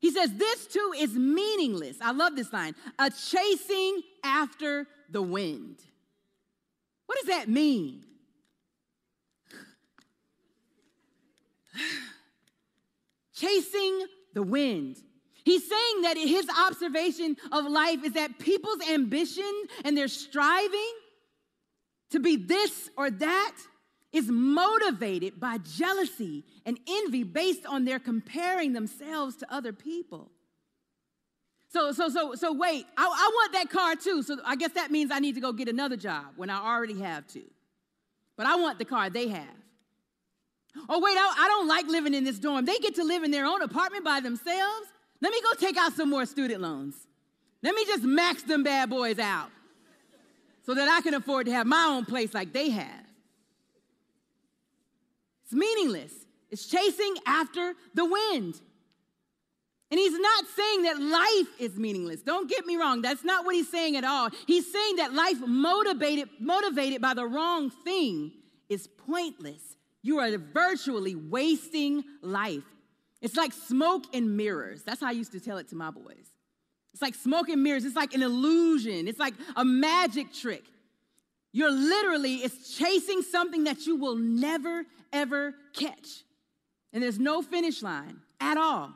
He 0.00 0.10
says, 0.10 0.32
This 0.34 0.66
too 0.66 0.92
is 0.98 1.14
meaningless. 1.14 1.98
I 2.00 2.10
love 2.10 2.34
this 2.34 2.52
line 2.52 2.74
a 2.98 3.10
chasing 3.10 4.02
after 4.24 4.88
the 5.08 5.22
wind. 5.22 5.76
What 7.06 7.18
does 7.20 7.28
that 7.28 7.48
mean? 7.48 8.02
chasing 13.34 14.06
the 14.34 14.42
wind. 14.42 14.96
He's 15.44 15.62
saying 15.68 16.02
that 16.02 16.16
his 16.16 16.48
observation 16.66 17.36
of 17.52 17.66
life 17.66 18.02
is 18.02 18.14
that 18.14 18.40
people's 18.40 18.82
ambition 18.90 19.52
and 19.84 19.96
their 19.96 20.08
striving 20.08 20.92
to 22.10 22.18
be 22.18 22.34
this 22.34 22.90
or 22.96 23.12
that 23.12 23.54
is 24.16 24.28
motivated 24.28 25.38
by 25.38 25.58
jealousy 25.58 26.42
and 26.64 26.78
envy 26.88 27.22
based 27.22 27.66
on 27.66 27.84
their 27.84 27.98
comparing 27.98 28.72
themselves 28.72 29.36
to 29.36 29.54
other 29.54 29.74
people. 29.74 30.30
So, 31.68 31.92
so, 31.92 32.08
so, 32.08 32.34
so 32.34 32.52
wait, 32.54 32.86
I, 32.96 33.04
I 33.04 33.30
want 33.34 33.52
that 33.52 33.68
car 33.68 33.94
too. 33.94 34.22
So 34.22 34.38
I 34.46 34.56
guess 34.56 34.72
that 34.72 34.90
means 34.90 35.10
I 35.10 35.18
need 35.18 35.34
to 35.34 35.40
go 35.40 35.52
get 35.52 35.68
another 35.68 35.96
job 35.96 36.26
when 36.36 36.48
I 36.48 36.58
already 36.58 36.98
have 37.00 37.26
two. 37.26 37.44
But 38.38 38.46
I 38.46 38.56
want 38.56 38.78
the 38.78 38.86
car 38.86 39.10
they 39.10 39.28
have. 39.28 39.56
Oh, 40.88 41.00
wait, 41.00 41.16
I, 41.18 41.34
I 41.38 41.48
don't 41.48 41.68
like 41.68 41.86
living 41.86 42.14
in 42.14 42.24
this 42.24 42.38
dorm. 42.38 42.64
They 42.64 42.78
get 42.78 42.94
to 42.94 43.04
live 43.04 43.22
in 43.22 43.30
their 43.30 43.44
own 43.44 43.60
apartment 43.60 44.04
by 44.04 44.20
themselves. 44.20 44.86
Let 45.20 45.32
me 45.32 45.40
go 45.42 45.52
take 45.58 45.76
out 45.76 45.92
some 45.92 46.08
more 46.08 46.24
student 46.24 46.62
loans. 46.62 46.94
Let 47.62 47.74
me 47.74 47.84
just 47.84 48.04
max 48.04 48.42
them 48.42 48.62
bad 48.62 48.88
boys 48.90 49.18
out 49.18 49.50
so 50.64 50.74
that 50.74 50.88
I 50.88 51.00
can 51.02 51.14
afford 51.14 51.46
to 51.46 51.52
have 51.52 51.66
my 51.66 51.84
own 51.90 52.04
place 52.04 52.34
like 52.34 52.52
they 52.52 52.70
have. 52.70 53.05
It's 55.46 55.54
meaningless. 55.54 56.12
It's 56.50 56.66
chasing 56.66 57.14
after 57.24 57.74
the 57.94 58.04
wind. 58.04 58.60
And 59.90 60.00
he's 60.00 60.18
not 60.18 60.44
saying 60.48 60.82
that 60.82 61.00
life 61.00 61.60
is 61.60 61.76
meaningless. 61.76 62.22
Don't 62.22 62.50
get 62.50 62.66
me 62.66 62.76
wrong. 62.76 63.02
That's 63.02 63.22
not 63.22 63.44
what 63.44 63.54
he's 63.54 63.70
saying 63.70 63.96
at 63.96 64.02
all. 64.02 64.30
He's 64.46 64.70
saying 64.70 64.96
that 64.96 65.14
life 65.14 65.38
motivated, 65.46 66.28
motivated 66.40 67.00
by 67.00 67.14
the 67.14 67.24
wrong 67.24 67.70
thing 67.70 68.32
is 68.68 68.88
pointless. 69.06 69.76
You 70.02 70.18
are 70.18 70.36
virtually 70.36 71.14
wasting 71.14 72.02
life. 72.20 72.64
It's 73.22 73.36
like 73.36 73.52
smoke 73.52 74.04
and 74.12 74.36
mirrors. 74.36 74.82
That's 74.82 75.00
how 75.00 75.08
I 75.08 75.12
used 75.12 75.32
to 75.32 75.40
tell 75.40 75.58
it 75.58 75.68
to 75.68 75.76
my 75.76 75.90
boys. 75.90 76.32
It's 76.92 77.02
like 77.02 77.14
smoke 77.14 77.48
and 77.48 77.62
mirrors. 77.62 77.84
It's 77.84 77.96
like 77.96 78.14
an 78.14 78.22
illusion. 78.22 79.06
It's 79.06 79.18
like 79.20 79.34
a 79.54 79.64
magic 79.64 80.32
trick. 80.32 80.64
You're 81.56 81.72
literally, 81.72 82.34
it's 82.34 82.76
chasing 82.76 83.22
something 83.22 83.64
that 83.64 83.86
you 83.86 83.96
will 83.96 84.16
never, 84.16 84.84
ever 85.10 85.54
catch. 85.72 86.22
And 86.92 87.02
there's 87.02 87.18
no 87.18 87.40
finish 87.40 87.82
line 87.82 88.18
at 88.38 88.58
all. 88.58 88.92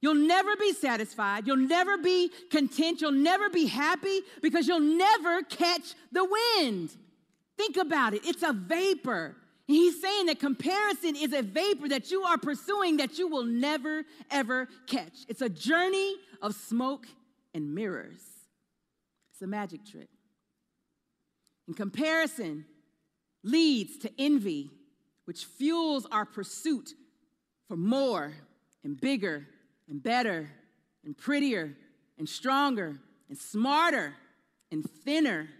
You'll 0.00 0.14
never 0.14 0.56
be 0.56 0.72
satisfied. 0.72 1.46
You'll 1.46 1.58
never 1.58 1.98
be 1.98 2.30
content. 2.50 3.02
You'll 3.02 3.12
never 3.12 3.50
be 3.50 3.66
happy 3.66 4.20
because 4.40 4.66
you'll 4.66 4.80
never 4.80 5.42
catch 5.42 5.94
the 6.10 6.24
wind. 6.24 6.96
Think 7.58 7.76
about 7.76 8.14
it. 8.14 8.22
It's 8.24 8.42
a 8.42 8.54
vapor. 8.54 9.36
He's 9.66 10.00
saying 10.00 10.26
that 10.26 10.40
comparison 10.40 11.14
is 11.14 11.34
a 11.34 11.42
vapor 11.42 11.90
that 11.90 12.10
you 12.10 12.22
are 12.22 12.38
pursuing 12.38 12.96
that 12.96 13.18
you 13.18 13.28
will 13.28 13.44
never, 13.44 14.04
ever 14.30 14.66
catch. 14.86 15.26
It's 15.28 15.42
a 15.42 15.50
journey 15.50 16.16
of 16.40 16.54
smoke 16.54 17.06
and 17.52 17.74
mirrors. 17.74 18.22
It's 19.34 19.42
a 19.42 19.46
magic 19.46 19.84
trick. 19.84 20.08
And 21.68 21.76
comparison 21.76 22.64
leads 23.44 23.98
to 23.98 24.10
envy, 24.18 24.70
which 25.26 25.44
fuels 25.44 26.06
our 26.10 26.24
pursuit 26.24 26.94
for 27.68 27.76
more 27.76 28.32
and 28.82 28.98
bigger 28.98 29.46
and 29.86 30.02
better 30.02 30.50
and 31.04 31.16
prettier 31.16 31.76
and 32.18 32.26
stronger 32.26 32.98
and 33.28 33.36
smarter 33.36 34.14
and 34.72 34.82
thinner. 35.04 35.50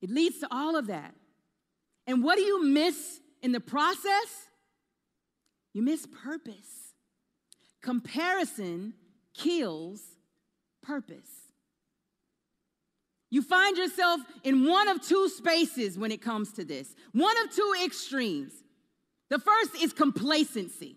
It 0.00 0.08
leads 0.08 0.38
to 0.38 0.48
all 0.52 0.76
of 0.76 0.86
that. 0.86 1.12
And 2.06 2.22
what 2.22 2.36
do 2.36 2.42
you 2.42 2.64
miss 2.64 3.18
in 3.42 3.50
the 3.50 3.60
process? 3.60 4.46
You 5.74 5.82
miss 5.82 6.06
purpose. 6.06 6.94
Comparison 7.82 8.94
kills 9.34 10.00
purpose. 10.80 11.39
You 13.30 13.42
find 13.42 13.76
yourself 13.76 14.20
in 14.42 14.66
one 14.66 14.88
of 14.88 15.00
two 15.00 15.28
spaces 15.28 15.96
when 15.96 16.10
it 16.10 16.20
comes 16.20 16.52
to 16.54 16.64
this, 16.64 16.94
one 17.12 17.36
of 17.44 17.54
two 17.54 17.74
extremes. 17.84 18.52
The 19.28 19.38
first 19.38 19.80
is 19.80 19.92
complacency. 19.92 20.96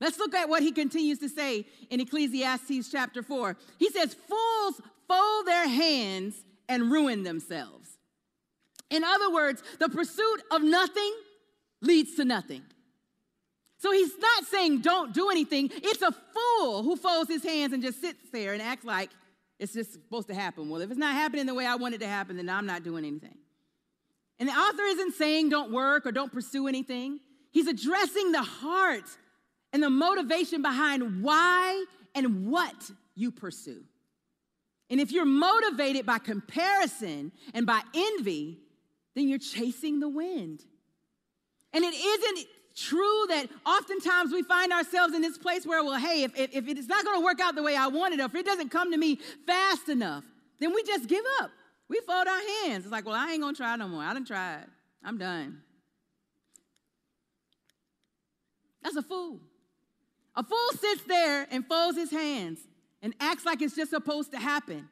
Let's 0.00 0.18
look 0.18 0.34
at 0.34 0.48
what 0.48 0.62
he 0.62 0.72
continues 0.72 1.18
to 1.20 1.28
say 1.28 1.66
in 1.90 2.00
Ecclesiastes 2.00 2.90
chapter 2.90 3.22
4. 3.22 3.56
He 3.78 3.90
says, 3.90 4.14
Fools 4.14 4.80
fold 5.08 5.46
their 5.46 5.68
hands 5.68 6.44
and 6.68 6.90
ruin 6.90 7.22
themselves. 7.22 7.88
In 8.90 9.04
other 9.04 9.30
words, 9.32 9.62
the 9.78 9.88
pursuit 9.88 10.42
of 10.50 10.62
nothing 10.62 11.12
leads 11.80 12.14
to 12.16 12.24
nothing. 12.24 12.62
So 13.78 13.92
he's 13.92 14.16
not 14.18 14.44
saying 14.46 14.80
don't 14.80 15.14
do 15.14 15.30
anything. 15.30 15.70
It's 15.72 16.02
a 16.02 16.12
fool 16.12 16.82
who 16.82 16.96
folds 16.96 17.30
his 17.30 17.44
hands 17.44 17.72
and 17.72 17.82
just 17.82 18.00
sits 18.00 18.30
there 18.32 18.52
and 18.52 18.62
acts 18.62 18.84
like 18.84 19.10
it's 19.58 19.72
just 19.72 19.92
supposed 19.92 20.28
to 20.28 20.34
happen. 20.34 20.68
Well, 20.68 20.80
if 20.80 20.90
it's 20.90 20.98
not 20.98 21.14
happening 21.14 21.46
the 21.46 21.54
way 21.54 21.66
I 21.66 21.74
want 21.74 21.94
it 21.94 22.00
to 22.00 22.06
happen, 22.06 22.36
then 22.36 22.48
I'm 22.48 22.66
not 22.66 22.84
doing 22.84 23.04
anything. 23.04 23.36
And 24.38 24.48
the 24.48 24.52
author 24.52 24.82
isn't 24.82 25.14
saying 25.14 25.48
don't 25.48 25.72
work 25.72 26.06
or 26.06 26.12
don't 26.12 26.32
pursue 26.32 26.68
anything. 26.68 27.20
He's 27.50 27.66
addressing 27.66 28.32
the 28.32 28.42
heart 28.42 29.04
and 29.72 29.82
the 29.82 29.90
motivation 29.90 30.62
behind 30.62 31.22
why 31.22 31.84
and 32.14 32.46
what 32.46 32.90
you 33.14 33.32
pursue. 33.32 33.82
And 34.90 35.00
if 35.00 35.12
you're 35.12 35.26
motivated 35.26 36.06
by 36.06 36.18
comparison 36.18 37.32
and 37.52 37.66
by 37.66 37.82
envy, 37.94 38.58
then 39.14 39.28
you're 39.28 39.38
chasing 39.38 40.00
the 40.00 40.08
wind. 40.08 40.64
And 41.72 41.84
it 41.84 41.94
isn't 41.94 42.46
true 42.78 43.26
that 43.28 43.48
oftentimes 43.66 44.32
we 44.32 44.42
find 44.42 44.72
ourselves 44.72 45.14
in 45.14 45.22
this 45.22 45.36
place 45.36 45.66
where, 45.66 45.82
well, 45.82 45.98
hey, 45.98 46.22
if, 46.22 46.38
if, 46.38 46.54
if 46.54 46.68
it's 46.68 46.88
not 46.88 47.04
going 47.04 47.18
to 47.18 47.24
work 47.24 47.40
out 47.40 47.54
the 47.54 47.62
way 47.62 47.76
I 47.76 47.88
want 47.88 48.14
it, 48.14 48.20
or 48.20 48.24
if 48.24 48.34
it 48.34 48.46
doesn't 48.46 48.70
come 48.70 48.92
to 48.92 48.98
me 48.98 49.18
fast 49.46 49.88
enough, 49.88 50.24
then 50.60 50.74
we 50.74 50.82
just 50.82 51.08
give 51.08 51.24
up. 51.40 51.50
We 51.88 52.00
fold 52.06 52.26
our 52.26 52.40
hands. 52.64 52.84
It's 52.84 52.92
like, 52.92 53.06
well, 53.06 53.14
I 53.14 53.32
ain't 53.32 53.40
going 53.40 53.54
to 53.54 53.58
try 53.58 53.74
no 53.76 53.88
more. 53.88 54.02
I 54.02 54.12
done 54.12 54.24
tried. 54.24 54.66
I'm 55.02 55.18
done. 55.18 55.62
That's 58.82 58.96
a 58.96 59.02
fool. 59.02 59.40
A 60.36 60.42
fool 60.42 60.68
sits 60.78 61.02
there 61.04 61.46
and 61.50 61.66
folds 61.66 61.96
his 61.96 62.10
hands 62.10 62.60
and 63.02 63.14
acts 63.20 63.44
like 63.44 63.62
it's 63.62 63.74
just 63.74 63.90
supposed 63.90 64.32
to 64.32 64.38
happen. 64.38 64.88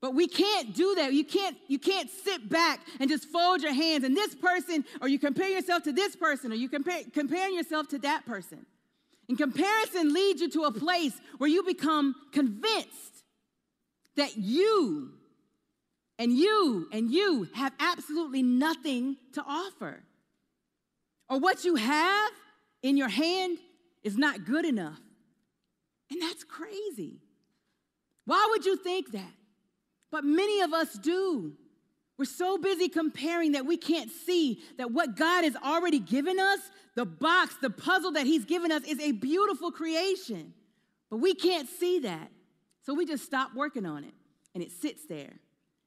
But 0.00 0.14
we 0.14 0.26
can't 0.26 0.74
do 0.74 0.94
that. 0.94 1.12
You 1.12 1.24
can't, 1.24 1.56
you 1.68 1.78
can't 1.78 2.08
sit 2.24 2.48
back 2.48 2.80
and 2.98 3.10
just 3.10 3.26
fold 3.26 3.62
your 3.62 3.74
hands 3.74 4.02
and 4.04 4.16
this 4.16 4.34
person, 4.34 4.84
or 5.00 5.08
you 5.08 5.18
compare 5.18 5.50
yourself 5.50 5.82
to 5.84 5.92
this 5.92 6.16
person, 6.16 6.52
or 6.52 6.54
you 6.54 6.68
compare 6.68 7.02
comparing 7.12 7.54
yourself 7.54 7.88
to 7.88 7.98
that 7.98 8.24
person. 8.24 8.64
And 9.28 9.36
comparison 9.36 10.12
leads 10.12 10.40
you 10.40 10.50
to 10.50 10.64
a 10.64 10.72
place 10.72 11.12
where 11.38 11.50
you 11.50 11.62
become 11.62 12.14
convinced 12.32 13.24
that 14.16 14.36
you 14.36 15.12
and 16.18 16.32
you 16.32 16.88
and 16.92 17.10
you 17.10 17.48
have 17.54 17.72
absolutely 17.78 18.42
nothing 18.42 19.16
to 19.34 19.44
offer. 19.46 20.02
Or 21.28 21.38
what 21.38 21.64
you 21.64 21.76
have 21.76 22.30
in 22.82 22.96
your 22.96 23.08
hand 23.08 23.58
is 24.02 24.16
not 24.16 24.44
good 24.44 24.64
enough. 24.64 24.98
And 26.10 26.20
that's 26.20 26.42
crazy. 26.42 27.20
Why 28.24 28.48
would 28.50 28.64
you 28.64 28.76
think 28.76 29.12
that? 29.12 29.32
But 30.10 30.24
many 30.24 30.60
of 30.60 30.72
us 30.72 30.92
do. 30.94 31.52
We're 32.18 32.24
so 32.24 32.58
busy 32.58 32.88
comparing 32.88 33.52
that 33.52 33.64
we 33.64 33.76
can't 33.76 34.10
see 34.10 34.60
that 34.76 34.90
what 34.90 35.16
God 35.16 35.44
has 35.44 35.56
already 35.56 35.98
given 35.98 36.38
us, 36.38 36.58
the 36.94 37.06
box, 37.06 37.56
the 37.62 37.70
puzzle 37.70 38.12
that 38.12 38.26
He's 38.26 38.44
given 38.44 38.70
us, 38.70 38.82
is 38.84 39.00
a 39.00 39.12
beautiful 39.12 39.70
creation. 39.70 40.52
But 41.08 41.18
we 41.18 41.34
can't 41.34 41.68
see 41.68 42.00
that. 42.00 42.30
So 42.84 42.94
we 42.94 43.06
just 43.06 43.24
stop 43.24 43.54
working 43.54 43.86
on 43.86 44.04
it. 44.04 44.14
And 44.54 44.62
it 44.62 44.72
sits 44.72 45.06
there, 45.06 45.32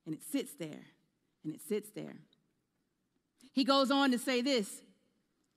and 0.06 0.16
it 0.16 0.24
sits 0.24 0.54
there, 0.58 0.86
and 1.44 1.54
it 1.54 1.62
sits 1.62 1.90
there. 1.92 2.16
He 3.52 3.64
goes 3.64 3.92
on 3.92 4.12
to 4.12 4.18
say 4.18 4.42
this 4.42 4.82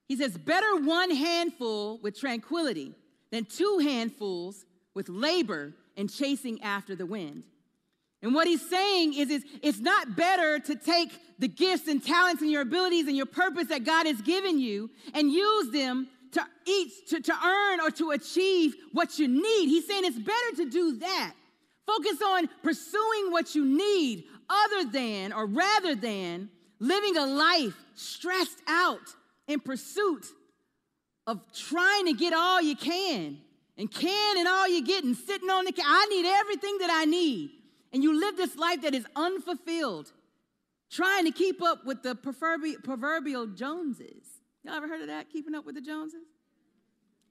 he 0.08 0.16
says, 0.16 0.36
Better 0.36 0.76
one 0.76 1.10
handful 1.10 1.98
with 2.02 2.18
tranquility 2.18 2.94
than 3.30 3.44
two 3.44 3.80
handfuls 3.82 4.64
with 4.94 5.08
labor 5.08 5.74
and 5.96 6.12
chasing 6.12 6.62
after 6.62 6.94
the 6.94 7.06
wind. 7.06 7.44
And 8.22 8.34
what 8.34 8.46
he's 8.46 8.68
saying 8.68 9.14
is, 9.14 9.30
is 9.30 9.44
it's 9.62 9.78
not 9.78 10.16
better 10.16 10.58
to 10.58 10.74
take 10.74 11.10
the 11.38 11.48
gifts 11.48 11.86
and 11.86 12.02
talents 12.02 12.42
and 12.42 12.50
your 12.50 12.62
abilities 12.62 13.06
and 13.06 13.16
your 13.16 13.26
purpose 13.26 13.68
that 13.68 13.84
God 13.84 14.06
has 14.06 14.20
given 14.22 14.58
you 14.58 14.90
and 15.14 15.30
use 15.30 15.70
them 15.70 16.08
to 16.32 16.42
eat, 16.66 16.92
to, 17.08 17.20
to 17.20 17.32
earn 17.44 17.80
or 17.80 17.90
to 17.90 18.10
achieve 18.10 18.74
what 18.92 19.18
you 19.18 19.28
need. 19.28 19.66
He's 19.66 19.86
saying 19.86 20.04
it's 20.04 20.18
better 20.18 20.56
to 20.56 20.70
do 20.70 20.98
that. 20.98 21.34
Focus 21.86 22.20
on 22.22 22.48
pursuing 22.62 23.30
what 23.30 23.54
you 23.54 23.64
need 23.64 24.24
other 24.50 24.90
than 24.90 25.32
or 25.32 25.46
rather 25.46 25.94
than 25.94 26.50
living 26.80 27.16
a 27.16 27.26
life 27.26 27.74
stressed 27.94 28.58
out 28.66 29.14
in 29.46 29.60
pursuit 29.60 30.26
of 31.26 31.40
trying 31.54 32.06
to 32.06 32.12
get 32.12 32.32
all 32.32 32.60
you 32.60 32.76
can 32.76 33.38
and 33.78 33.90
can 33.90 34.38
and 34.38 34.48
all 34.48 34.68
you 34.68 34.84
get 34.84 35.04
and 35.04 35.16
sitting 35.16 35.48
on 35.50 35.64
the. 35.64 35.72
I 35.84 36.06
need 36.06 36.26
everything 36.26 36.78
that 36.78 36.90
I 36.90 37.04
need. 37.04 37.50
And 37.96 38.02
you 38.02 38.20
live 38.20 38.36
this 38.36 38.56
life 38.56 38.82
that 38.82 38.94
is 38.94 39.06
unfulfilled, 39.16 40.12
trying 40.90 41.24
to 41.24 41.30
keep 41.30 41.62
up 41.62 41.86
with 41.86 42.02
the 42.02 42.14
proverbial, 42.14 43.46
Joneses. 43.46 44.26
Y'all 44.62 44.74
ever 44.74 44.86
heard 44.86 45.00
of 45.00 45.06
that? 45.06 45.30
Keeping 45.30 45.54
up 45.54 45.64
with 45.64 45.76
the 45.76 45.80
Joneses? 45.80 46.26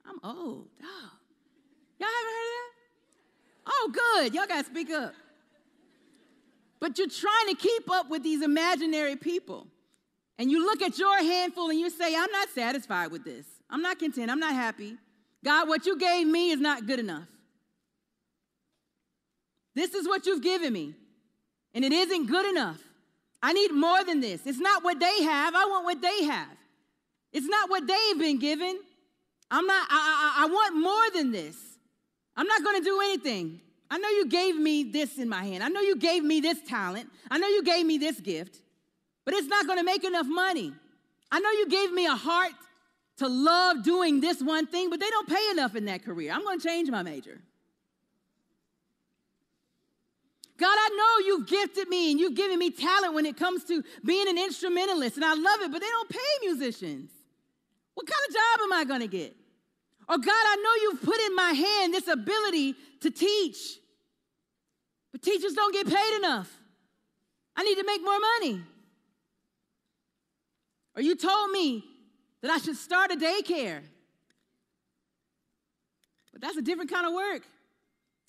I'm 0.07 0.15
old. 0.23 0.69
Oh. 0.81 1.11
Y'all 1.99 2.09
haven't 2.09 2.33
heard 2.33 2.47
of 2.47 2.55
that? 2.55 2.71
Oh, 3.67 3.91
good. 3.93 4.33
Y'all 4.33 4.47
got 4.47 4.65
to 4.65 4.71
speak 4.71 4.89
up. 4.89 5.13
But 6.79 6.97
you're 6.97 7.09
trying 7.09 7.49
to 7.49 7.55
keep 7.55 7.91
up 7.91 8.09
with 8.09 8.23
these 8.23 8.41
imaginary 8.41 9.17
people. 9.17 9.67
And 10.39 10.49
you 10.49 10.65
look 10.65 10.81
at 10.81 10.97
your 10.97 11.15
handful 11.15 11.69
and 11.69 11.79
you 11.79 11.91
say, 11.91 12.15
I'm 12.15 12.31
not 12.31 12.49
satisfied 12.55 13.11
with 13.11 13.23
this. 13.23 13.45
I'm 13.69 13.83
not 13.83 13.99
content. 13.99 14.31
I'm 14.31 14.39
not 14.39 14.55
happy. 14.55 14.97
God, 15.43 15.67
what 15.67 15.85
you 15.85 15.95
gave 15.95 16.25
me 16.25 16.49
is 16.49 16.59
not 16.59 16.87
good 16.87 16.99
enough. 16.99 17.27
This 19.75 19.93
is 19.93 20.07
what 20.07 20.25
you've 20.25 20.41
given 20.41 20.73
me, 20.73 20.93
and 21.73 21.83
it 21.83 21.91
isn't 21.91 22.27
good 22.27 22.45
enough. 22.45 22.79
I 23.43 23.53
need 23.53 23.71
more 23.71 24.03
than 24.03 24.21
this. 24.21 24.41
It's 24.45 24.59
not 24.59 24.83
what 24.83 24.99
they 24.99 25.23
have. 25.23 25.53
I 25.53 25.65
want 25.65 25.85
what 25.85 26.01
they 26.01 26.23
have. 26.23 26.57
It's 27.31 27.47
not 27.47 27.69
what 27.69 27.85
they've 27.85 28.17
been 28.17 28.39
given. 28.39 28.79
I'm 29.51 29.67
not, 29.67 29.87
I, 29.89 30.35
I, 30.37 30.43
I 30.43 30.47
want 30.47 30.77
more 30.77 31.11
than 31.13 31.31
this. 31.31 31.57
I'm 32.35 32.47
not 32.47 32.63
going 32.63 32.79
to 32.79 32.83
do 32.83 32.99
anything. 33.01 33.61
I 33.91 33.97
know 33.99 34.09
you 34.09 34.27
gave 34.27 34.55
me 34.55 34.83
this 34.83 35.19
in 35.19 35.29
my 35.29 35.43
hand. 35.43 35.63
I 35.63 35.67
know 35.67 35.81
you 35.81 35.97
gave 35.97 36.23
me 36.23 36.39
this 36.39 36.59
talent. 36.67 37.07
I 37.29 37.37
know 37.37 37.47
you 37.47 37.61
gave 37.61 37.85
me 37.85 37.97
this 37.97 38.19
gift 38.19 38.61
but 39.25 39.33
it's 39.33 39.47
not 39.47 39.65
going 39.65 39.79
to 39.79 39.83
make 39.83 40.03
enough 40.03 40.27
money. 40.27 40.71
I 41.31 41.39
know 41.39 41.49
you 41.49 41.67
gave 41.67 41.91
me 41.91 42.05
a 42.05 42.15
heart, 42.15 42.51
to 43.17 43.29
love 43.29 43.81
doing 43.81 44.19
this 44.19 44.41
one 44.41 44.67
thing, 44.67 44.89
but 44.89 44.99
they 44.99 45.09
don't 45.09 45.27
pay 45.27 45.49
enough 45.51 45.73
in 45.73 45.85
that 45.85 46.03
career. 46.03 46.33
I'm 46.33 46.43
going 46.43 46.59
to 46.59 46.67
change 46.67 46.89
my 46.89 47.01
major. 47.01 47.39
God, 50.57 50.77
I 50.77 50.89
know 50.95 51.27
you've 51.27 51.47
gifted 51.47 51.89
me 51.89 52.11
and 52.11 52.19
you've 52.19 52.35
given 52.35 52.57
me 52.57 52.71
talent 52.71 53.13
when 53.13 53.25
it 53.25 53.35
comes 53.35 53.65
to 53.65 53.83
being 54.03 54.27
an 54.29 54.37
instrumentalist, 54.37 55.17
and 55.17 55.25
I 55.25 55.33
love 55.33 55.61
it, 55.61 55.71
but 55.71 55.81
they 55.81 55.87
don't 55.87 56.09
pay 56.09 56.19
musicians. 56.41 57.11
What 57.93 58.07
kind 58.07 58.19
of 58.29 58.33
job 58.33 58.59
am 58.63 58.73
I 58.73 58.85
going 58.85 59.01
to 59.01 59.07
get? 59.07 59.35
Or, 60.07 60.17
God, 60.17 60.31
I 60.31 60.55
know 60.55 60.83
you've 60.83 61.01
put 61.01 61.19
in 61.19 61.35
my 61.35 61.51
hand 61.51 61.93
this 61.93 62.07
ability 62.07 62.75
to 63.01 63.09
teach, 63.09 63.79
but 65.11 65.21
teachers 65.21 65.53
don't 65.53 65.73
get 65.73 65.87
paid 65.87 66.17
enough. 66.17 66.51
I 67.55 67.63
need 67.63 67.75
to 67.75 67.85
make 67.85 68.03
more 68.03 68.19
money. 68.19 68.61
Or 70.95 71.01
you 71.01 71.15
told 71.15 71.51
me 71.51 71.83
that 72.41 72.51
I 72.51 72.57
should 72.59 72.77
start 72.77 73.11
a 73.11 73.15
daycare. 73.15 73.81
But 76.31 76.41
that's 76.41 76.57
a 76.57 76.61
different 76.61 76.91
kind 76.91 77.07
of 77.07 77.13
work. 77.13 77.43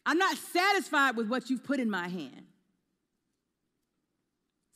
I'm 0.06 0.18
not 0.18 0.36
satisfied 0.36 1.16
with 1.16 1.28
what 1.28 1.50
you've 1.50 1.64
put 1.64 1.80
in 1.80 1.90
my 1.90 2.08
hand. 2.08 2.46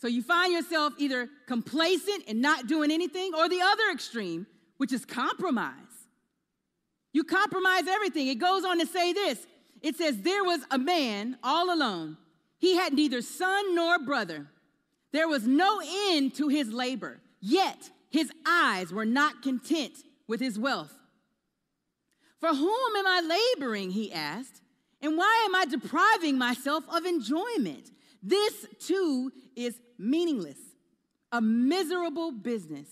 So 0.01 0.09
you 0.09 0.23
find 0.23 0.53
yourself 0.53 0.95
either 0.99 1.29
complacent 1.47 2.25
and 2.27 2.43
not 2.43 2.67
doing 2.67 2.91
anything, 2.91 3.33
or 3.35 3.49
the 3.49 3.61
other 3.63 3.91
extreme, 3.93 4.47
which 4.79 4.93
is 4.93 5.05
compromise. 5.05 5.75
You 7.13 7.23
compromise 7.23 7.87
everything. 7.87 8.29
It 8.29 8.39
goes 8.39 8.65
on 8.65 8.81
to 8.81 8.87
say 8.87 9.13
this 9.13 9.47
it 9.83 9.97
says, 9.97 10.19
There 10.19 10.43
was 10.43 10.61
a 10.71 10.79
man 10.79 11.39
all 11.45 11.73
alone. 11.73 12.17
He 12.59 12.77
had 12.77 12.93
neither 12.93 13.23
son 13.23 13.75
nor 13.75 13.99
brother. 13.99 14.47
There 15.13 15.29
was 15.29 15.47
no 15.47 15.81
end 16.11 16.35
to 16.37 16.49
his 16.49 16.73
labor, 16.73 17.21
yet 17.41 17.91
his 18.11 18.31
eyes 18.47 18.93
were 18.93 19.05
not 19.05 19.43
content 19.43 19.95
with 20.27 20.41
his 20.41 20.59
wealth. 20.59 20.95
For 22.39 22.49
whom 22.49 22.97
am 22.97 23.07
I 23.07 23.53
laboring? 23.57 23.91
He 23.91 24.13
asked. 24.13 24.63
And 25.03 25.17
why 25.17 25.47
am 25.47 25.55
I 25.55 25.65
depriving 25.65 26.37
myself 26.37 26.85
of 26.89 27.07
enjoyment? 27.07 27.91
This 28.23 28.67
too 28.79 29.33
is 29.57 29.79
meaningless, 29.99 30.59
a 31.33 31.41
miserable 31.41 32.33
business. 32.33 32.89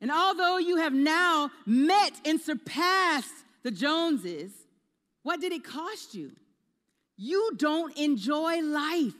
And 0.00 0.10
although 0.10 0.58
you 0.58 0.76
have 0.76 0.92
now 0.92 1.50
met 1.66 2.12
and 2.24 2.40
surpassed 2.40 3.34
the 3.62 3.70
Joneses, 3.70 4.52
what 5.22 5.40
did 5.40 5.52
it 5.52 5.64
cost 5.64 6.14
you? 6.14 6.32
You 7.16 7.52
don't 7.56 7.96
enjoy 7.98 8.62
life. 8.62 9.14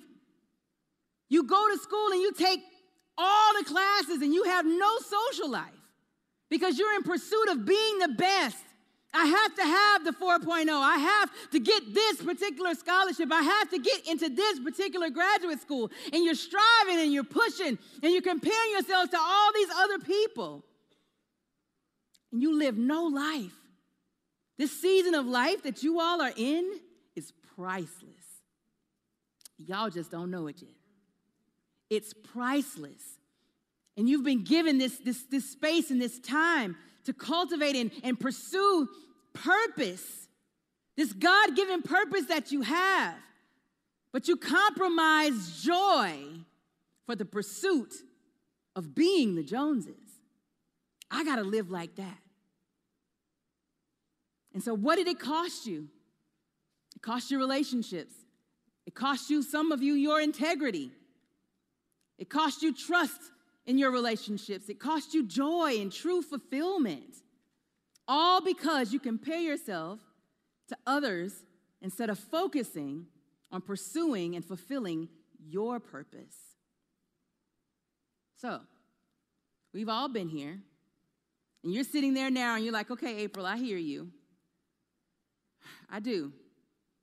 You 1.28 1.42
go 1.42 1.68
to 1.68 1.78
school 1.78 2.12
and 2.12 2.20
you 2.22 2.32
take 2.32 2.60
all 3.18 3.52
the 3.58 3.64
classes 3.64 4.22
and 4.22 4.32
you 4.32 4.44
have 4.44 4.64
no 4.64 4.88
social 4.98 5.50
life 5.50 5.64
because 6.48 6.78
you're 6.78 6.94
in 6.94 7.02
pursuit 7.02 7.48
of 7.50 7.66
being 7.66 7.98
the 7.98 8.08
best 8.08 8.56
I 9.14 9.24
have 9.24 9.54
to 9.54 9.62
have 9.62 10.04
the 10.04 10.12
4.0. 10.12 10.68
I 10.70 10.98
have 10.98 11.30
to 11.52 11.60
get 11.60 11.94
this 11.94 12.22
particular 12.22 12.74
scholarship. 12.74 13.32
I 13.32 13.42
have 13.42 13.70
to 13.70 13.78
get 13.78 14.06
into 14.06 14.28
this 14.28 14.60
particular 14.60 15.08
graduate 15.08 15.60
school. 15.60 15.90
And 16.12 16.24
you're 16.24 16.34
striving 16.34 16.98
and 16.98 17.12
you're 17.12 17.24
pushing 17.24 17.78
and 18.02 18.12
you're 18.12 18.22
comparing 18.22 18.70
yourselves 18.72 19.10
to 19.10 19.18
all 19.18 19.52
these 19.54 19.70
other 19.76 19.98
people. 20.00 20.64
And 22.32 22.42
you 22.42 22.58
live 22.58 22.76
no 22.76 23.04
life. 23.04 23.54
This 24.58 24.78
season 24.78 25.14
of 25.14 25.24
life 25.24 25.62
that 25.62 25.82
you 25.82 26.00
all 26.00 26.20
are 26.20 26.32
in 26.36 26.70
is 27.16 27.32
priceless. 27.56 28.12
Y'all 29.56 29.88
just 29.88 30.10
don't 30.10 30.30
know 30.30 30.48
it 30.48 30.60
yet. 30.60 30.70
It's 31.88 32.12
priceless. 32.12 33.02
And 33.96 34.08
you've 34.08 34.24
been 34.24 34.44
given 34.44 34.78
this, 34.78 34.98
this, 34.98 35.24
this 35.30 35.50
space 35.50 35.90
and 35.90 36.00
this 36.00 36.20
time 36.20 36.76
to 37.08 37.14
cultivate 37.14 37.74
and, 37.74 37.90
and 38.04 38.20
pursue 38.20 38.86
purpose, 39.32 40.28
this 40.94 41.10
God 41.14 41.56
given 41.56 41.80
purpose 41.80 42.26
that 42.26 42.52
you 42.52 42.60
have. 42.60 43.14
But 44.12 44.28
you 44.28 44.36
compromise 44.36 45.62
joy 45.62 46.12
for 47.06 47.16
the 47.16 47.24
pursuit 47.24 47.94
of 48.76 48.94
being 48.94 49.36
the 49.36 49.42
Joneses. 49.42 49.94
I 51.10 51.24
got 51.24 51.36
to 51.36 51.44
live 51.44 51.70
like 51.70 51.96
that. 51.96 52.18
And 54.52 54.62
so, 54.62 54.74
what 54.74 54.96
did 54.96 55.08
it 55.08 55.18
cost 55.18 55.66
you? 55.66 55.88
It 56.94 57.00
cost 57.00 57.30
you 57.30 57.38
relationships. 57.38 58.14
It 58.86 58.94
cost 58.94 59.30
you, 59.30 59.42
some 59.42 59.72
of 59.72 59.82
you, 59.82 59.94
your 59.94 60.20
integrity. 60.20 60.90
It 62.18 62.28
cost 62.28 62.62
you 62.62 62.74
trust 62.74 63.20
in 63.68 63.76
your 63.76 63.90
relationships. 63.90 64.70
It 64.70 64.80
costs 64.80 65.14
you 65.14 65.24
joy 65.24 65.76
and 65.78 65.92
true 65.92 66.22
fulfillment. 66.22 67.14
All 68.08 68.40
because 68.40 68.92
you 68.94 68.98
compare 68.98 69.38
yourself 69.38 70.00
to 70.68 70.76
others 70.86 71.44
instead 71.82 72.08
of 72.08 72.18
focusing 72.18 73.04
on 73.52 73.60
pursuing 73.60 74.34
and 74.34 74.44
fulfilling 74.44 75.08
your 75.46 75.78
purpose. 75.78 76.34
So, 78.40 78.60
we've 79.74 79.88
all 79.88 80.08
been 80.08 80.28
here, 80.28 80.58
and 81.62 81.72
you're 81.72 81.84
sitting 81.84 82.14
there 82.14 82.30
now 82.30 82.54
and 82.54 82.64
you're 82.64 82.72
like, 82.72 82.90
okay, 82.90 83.18
April, 83.18 83.44
I 83.44 83.58
hear 83.58 83.76
you. 83.76 84.08
I 85.90 86.00
do. 86.00 86.32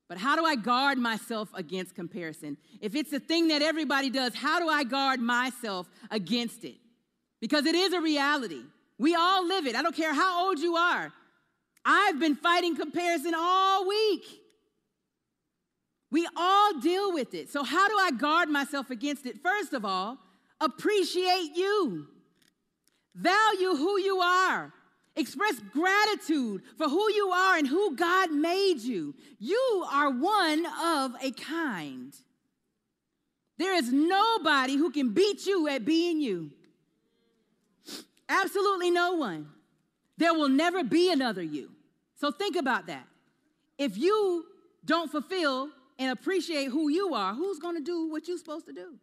But 0.08 0.18
how 0.20 0.36
do 0.36 0.46
I 0.46 0.56
guard 0.56 0.98
myself 0.98 1.50
against 1.54 1.96
comparison? 1.96 2.58
If 2.80 2.96
it's 2.96 3.12
a 3.12 3.20
thing 3.20 3.48
that 3.48 3.62
everybody 3.62 4.10
does, 4.10 4.36
how 4.36 4.60
do 4.60 4.70
I 4.70 4.84
guard 4.84 5.20
myself 5.20 5.88
against 6.12 6.64
it? 6.64 6.76
Because 7.42 7.66
it 7.66 7.76
is 7.76 7.94
a 7.94 8.02
reality. 8.02 8.62
We 8.98 9.16
all 9.16 9.46
live 9.48 9.66
it. 9.66 9.76
I 9.76 9.82
don't 9.82 9.96
care 9.96 10.14
how 10.14 10.48
old 10.48 10.60
you 10.60 10.76
are. 10.76 11.12
I've 11.84 12.20
been 12.20 12.36
fighting 12.36 12.76
comparison 12.76 13.34
all 13.36 13.88
week. 13.88 14.24
We 16.12 16.28
all 16.36 16.80
deal 16.80 17.12
with 17.12 17.34
it. 17.34 17.50
So, 17.50 17.64
how 17.64 17.88
do 17.88 17.96
I 17.98 18.12
guard 18.12 18.50
myself 18.50 18.90
against 18.90 19.26
it? 19.26 19.42
First 19.42 19.74
of 19.74 19.86
all, 19.86 20.18
appreciate 20.62 21.52
you, 21.56 22.08
value 23.16 23.76
who 23.76 24.00
you 24.00 24.20
are. 24.20 24.72
Express 25.18 25.56
gratitude 25.72 26.62
for 26.78 26.90
who 26.90 27.12
you 27.14 27.30
are 27.30 27.58
and 27.58 27.68
who 27.68 27.96
God 27.96 28.32
made 28.32 28.80
you. 28.80 29.16
You 29.40 29.86
are 29.92 30.10
one 30.10 30.66
of 30.84 31.14
a 31.22 31.32
kind. 31.32 32.14
There 33.58 33.74
is 33.76 33.94
nobody 33.94 34.76
who 34.76 34.92
can 34.92 35.14
beat 35.14 35.46
you 35.46 35.70
at 35.70 35.86
being 35.86 36.20
you. 36.20 36.52
Absolutely 38.28 38.92
no 38.92 39.14
one. 39.14 39.48
There 40.18 40.34
will 40.34 40.50
never 40.50 40.84
be 40.84 41.12
another 41.12 41.44
you. 41.44 41.72
So 42.20 42.32
think 42.32 42.58
about 42.58 42.88
that. 42.88 43.06
If 43.78 43.98
you 43.98 44.46
don't 44.84 45.10
fulfill 45.10 45.70
and 45.98 46.12
appreciate 46.12 46.66
who 46.66 46.90
you 46.90 47.14
are, 47.14 47.34
who's 47.34 47.60
going 47.60 47.76
to 47.76 47.84
do 47.84 48.10
what 48.10 48.28
you're 48.28 48.38
supposed 48.38 48.66
to 48.66 48.74
do? 48.74 48.96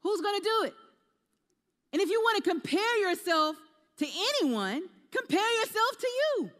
Who's 0.00 0.20
going 0.20 0.38
to 0.38 0.44
do 0.44 0.66
it? 0.66 0.74
And 1.92 2.02
if 2.02 2.10
you 2.10 2.20
want 2.20 2.42
to 2.42 2.50
compare 2.50 2.98
yourself 3.00 3.56
to 3.98 4.06
anyone, 4.06 4.82
compare 5.10 5.60
yourself 5.60 5.98
to 5.98 6.06
you. 6.06 6.50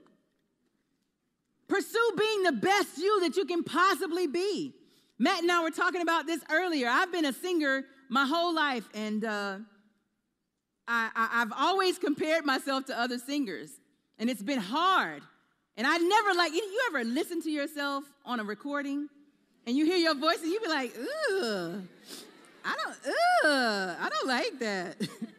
Pursue 1.68 2.12
being 2.16 2.42
the 2.44 2.52
best 2.52 2.98
you 2.98 3.20
that 3.20 3.36
you 3.36 3.44
can 3.44 3.64
possibly 3.64 4.26
be. 4.26 4.72
Matt 5.18 5.42
and 5.42 5.50
I 5.50 5.62
were 5.62 5.70
talking 5.70 6.02
about 6.02 6.26
this 6.26 6.40
earlier. 6.50 6.88
I've 6.88 7.10
been 7.10 7.24
a 7.24 7.32
singer 7.32 7.84
my 8.08 8.24
whole 8.24 8.54
life, 8.54 8.88
and 8.94 9.24
uh, 9.24 9.58
I, 10.86 11.10
I, 11.14 11.42
I've 11.42 11.52
always 11.56 11.98
compared 11.98 12.44
myself 12.44 12.84
to 12.86 12.98
other 12.98 13.18
singers, 13.18 13.70
and 14.18 14.30
it's 14.30 14.42
been 14.42 14.60
hard. 14.60 15.22
And 15.76 15.86
I 15.86 15.98
never 15.98 16.34
like, 16.34 16.52
you 16.52 16.80
ever 16.88 17.04
listen 17.04 17.42
to 17.42 17.50
yourself 17.50 18.04
on 18.24 18.40
a 18.40 18.44
recording 18.44 19.08
and 19.66 19.76
you 19.76 19.84
hear 19.84 19.96
your 19.96 20.14
voice 20.14 20.40
and 20.42 20.50
you 20.50 20.60
be 20.60 20.68
like, 20.68 20.94
ugh, 20.98 21.82
I 22.64 22.74
don't, 22.82 22.96
ugh, 23.44 23.96
I 24.00 24.08
don't 24.08 24.26
like 24.26 24.58
that. 24.60 24.96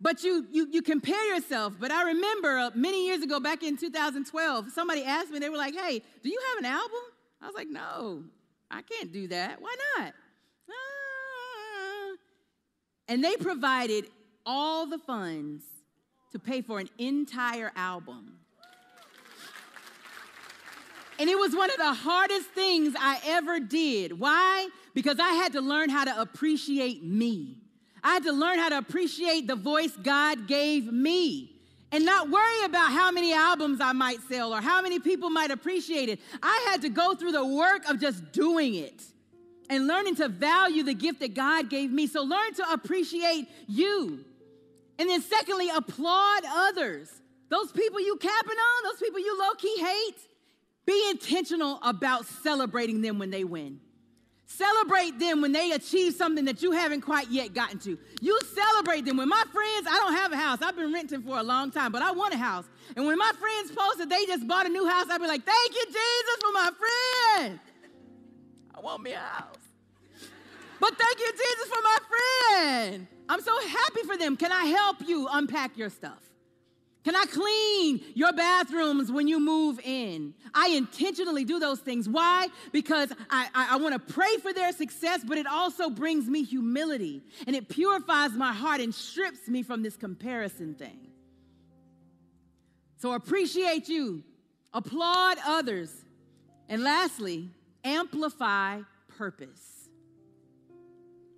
But 0.00 0.22
you, 0.22 0.46
you, 0.50 0.68
you 0.70 0.82
compare 0.82 1.24
yourself. 1.34 1.74
But 1.78 1.90
I 1.90 2.08
remember 2.08 2.58
uh, 2.58 2.70
many 2.74 3.06
years 3.06 3.22
ago, 3.22 3.40
back 3.40 3.62
in 3.62 3.76
2012, 3.76 4.70
somebody 4.70 5.04
asked 5.04 5.30
me, 5.30 5.38
they 5.38 5.48
were 5.48 5.56
like, 5.56 5.74
hey, 5.74 6.02
do 6.22 6.28
you 6.28 6.40
have 6.50 6.58
an 6.58 6.66
album? 6.66 7.00
I 7.40 7.46
was 7.46 7.54
like, 7.54 7.68
no, 7.68 8.24
I 8.70 8.82
can't 8.82 9.12
do 9.12 9.28
that. 9.28 9.60
Why 9.60 9.74
not? 9.96 10.12
Ah. 10.70 12.16
And 13.08 13.24
they 13.24 13.36
provided 13.36 14.06
all 14.44 14.86
the 14.86 14.98
funds 14.98 15.64
to 16.32 16.38
pay 16.38 16.60
for 16.60 16.78
an 16.78 16.90
entire 16.98 17.72
album. 17.74 18.38
And 21.18 21.30
it 21.30 21.38
was 21.38 21.56
one 21.56 21.70
of 21.70 21.78
the 21.78 21.94
hardest 21.94 22.50
things 22.50 22.94
I 22.98 23.18
ever 23.24 23.58
did. 23.58 24.18
Why? 24.18 24.68
Because 24.92 25.18
I 25.18 25.30
had 25.30 25.52
to 25.52 25.62
learn 25.62 25.88
how 25.88 26.04
to 26.04 26.20
appreciate 26.20 27.02
me. 27.02 27.56
I 28.06 28.10
had 28.10 28.22
to 28.22 28.32
learn 28.32 28.60
how 28.60 28.68
to 28.68 28.78
appreciate 28.78 29.48
the 29.48 29.56
voice 29.56 29.90
God 30.00 30.46
gave 30.46 30.92
me 30.92 31.56
and 31.90 32.04
not 32.04 32.30
worry 32.30 32.64
about 32.64 32.92
how 32.92 33.10
many 33.10 33.34
albums 33.34 33.80
I 33.80 33.90
might 33.94 34.20
sell 34.28 34.54
or 34.54 34.60
how 34.60 34.80
many 34.80 35.00
people 35.00 35.28
might 35.28 35.50
appreciate 35.50 36.08
it. 36.08 36.20
I 36.40 36.68
had 36.70 36.82
to 36.82 36.88
go 36.88 37.16
through 37.16 37.32
the 37.32 37.44
work 37.44 37.84
of 37.90 38.00
just 38.00 38.30
doing 38.30 38.76
it 38.76 39.02
and 39.68 39.88
learning 39.88 40.14
to 40.16 40.28
value 40.28 40.84
the 40.84 40.94
gift 40.94 41.18
that 41.18 41.34
God 41.34 41.68
gave 41.68 41.90
me. 41.90 42.06
So 42.06 42.22
learn 42.22 42.54
to 42.54 42.72
appreciate 42.72 43.48
you. 43.66 44.24
And 45.00 45.10
then, 45.10 45.20
secondly, 45.20 45.68
applaud 45.74 46.44
others. 46.48 47.10
Those 47.48 47.72
people 47.72 48.00
you 48.00 48.14
capping 48.18 48.56
on, 48.56 48.84
those 48.84 49.00
people 49.00 49.18
you 49.18 49.36
low 49.36 49.54
key 49.58 49.78
hate, 49.80 50.20
be 50.86 51.10
intentional 51.10 51.80
about 51.82 52.24
celebrating 52.26 53.02
them 53.02 53.18
when 53.18 53.30
they 53.30 53.42
win. 53.42 53.80
Celebrate 54.46 55.18
them 55.18 55.40
when 55.40 55.50
they 55.52 55.72
achieve 55.72 56.14
something 56.14 56.44
that 56.44 56.62
you 56.62 56.70
haven't 56.70 57.00
quite 57.00 57.28
yet 57.30 57.52
gotten 57.52 57.78
to. 57.80 57.98
You 58.20 58.38
celebrate 58.54 59.04
them. 59.04 59.16
When 59.16 59.28
my 59.28 59.42
friends, 59.52 59.86
I 59.90 59.96
don't 59.96 60.14
have 60.14 60.32
a 60.32 60.36
house. 60.36 60.58
I've 60.62 60.76
been 60.76 60.92
renting 60.92 61.22
for 61.22 61.36
a 61.36 61.42
long 61.42 61.72
time, 61.72 61.90
but 61.90 62.00
I 62.00 62.12
want 62.12 62.32
a 62.32 62.36
house. 62.38 62.64
And 62.94 63.04
when 63.06 63.18
my 63.18 63.32
friends 63.38 63.76
post 63.76 63.98
that 63.98 64.08
they 64.08 64.24
just 64.26 64.46
bought 64.46 64.66
a 64.66 64.68
new 64.68 64.86
house, 64.86 65.06
I'd 65.10 65.20
be 65.20 65.26
like, 65.26 65.44
thank 65.44 65.74
you, 65.74 65.84
Jesus, 65.86 66.36
for 66.40 66.52
my 66.52 66.70
friend. 66.78 67.60
I 68.72 68.80
want 68.80 69.02
me 69.02 69.12
a 69.12 69.18
house. 69.18 69.56
But 70.78 70.96
thank 70.96 71.18
you, 71.18 71.32
Jesus, 71.32 71.68
for 71.68 71.82
my 71.82 71.98
friend. 72.08 73.06
I'm 73.28 73.40
so 73.40 73.58
happy 73.66 74.02
for 74.02 74.16
them. 74.16 74.36
Can 74.36 74.52
I 74.52 74.66
help 74.66 74.98
you 75.06 75.26
unpack 75.30 75.76
your 75.76 75.90
stuff? 75.90 76.22
Can 77.06 77.14
I 77.14 77.24
clean 77.26 78.00
your 78.16 78.32
bathrooms 78.32 79.12
when 79.12 79.28
you 79.28 79.38
move 79.38 79.78
in? 79.84 80.34
I 80.52 80.70
intentionally 80.70 81.44
do 81.44 81.60
those 81.60 81.78
things. 81.78 82.08
Why? 82.08 82.48
Because 82.72 83.12
I, 83.30 83.48
I, 83.54 83.74
I 83.74 83.76
want 83.76 83.92
to 83.92 84.12
pray 84.12 84.38
for 84.42 84.52
their 84.52 84.72
success, 84.72 85.20
but 85.24 85.38
it 85.38 85.46
also 85.46 85.88
brings 85.88 86.26
me 86.26 86.42
humility 86.42 87.22
and 87.46 87.54
it 87.54 87.68
purifies 87.68 88.32
my 88.32 88.52
heart 88.52 88.80
and 88.80 88.92
strips 88.92 89.46
me 89.46 89.62
from 89.62 89.84
this 89.84 89.96
comparison 89.96 90.74
thing. 90.74 90.98
So 92.96 93.12
appreciate 93.12 93.88
you, 93.88 94.24
applaud 94.74 95.36
others, 95.46 95.92
and 96.68 96.82
lastly, 96.82 97.50
amplify 97.84 98.80
purpose. 99.16 99.90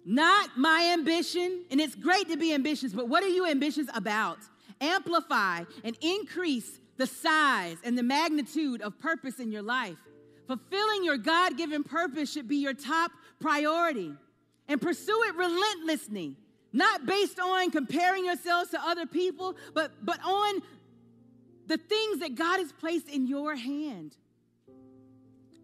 Not 0.07 0.57
my 0.57 0.95
ambition, 0.95 1.67
and 1.71 1.79
it's 1.79 1.95
great 1.95 2.31
to 2.31 2.39
be 2.39 2.55
ambitious, 2.55 2.95
but 2.95 3.11
what 3.11 3.23
are 3.23 3.29
you 3.29 3.45
ambitious 3.45 3.89
about? 3.95 4.39
Amplify 4.81 5.65
and 5.85 5.97
increase 6.01 6.81
the 6.97 7.07
size 7.07 7.77
and 7.85 7.97
the 7.97 8.03
magnitude 8.03 8.83
of 8.83 8.99
purpose 8.99 9.39
in 9.39 9.51
your 9.51 9.63
life. 9.63 9.97
Fulfilling 10.47 11.05
your 11.05 11.19
God 11.19 11.57
given 11.57 11.85
purpose 11.85 12.33
should 12.33 12.49
be 12.49 12.57
your 12.57 12.75
top 12.75 13.11
priority 13.39 14.13
and 14.67 14.81
pursue 14.81 15.23
it 15.29 15.37
relentlessly, 15.37 16.37
not 16.73 17.07
based 17.07 17.39
on 17.39 17.71
comparing 17.71 18.25
yourselves 18.25 18.71
to 18.71 18.81
other 18.81 19.07
people, 19.07 19.57
but, 19.75 19.93
but 20.03 20.19
on 20.25 20.63
the 21.67 21.77
things 21.77 22.21
that 22.21 22.35
God 22.35 22.59
has 22.59 22.73
placed 22.73 23.09
in 23.09 23.27
your 23.27 23.55
hand. 23.55 24.17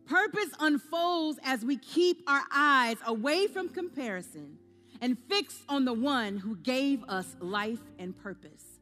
Purpose 0.07 0.51
unfolds 0.61 1.39
as 1.43 1.65
we 1.65 1.79
keep 1.79 2.23
our 2.29 2.43
eyes 2.53 2.97
away 3.07 3.47
from 3.47 3.71
comparison 3.71 4.59
and 5.01 5.17
fix 5.29 5.63
on 5.69 5.87
the 5.87 5.95
one 5.95 6.37
who 6.37 6.57
gave 6.57 7.03
us 7.05 7.37
life 7.41 7.81
and 7.99 8.17
purpose. 8.23 8.74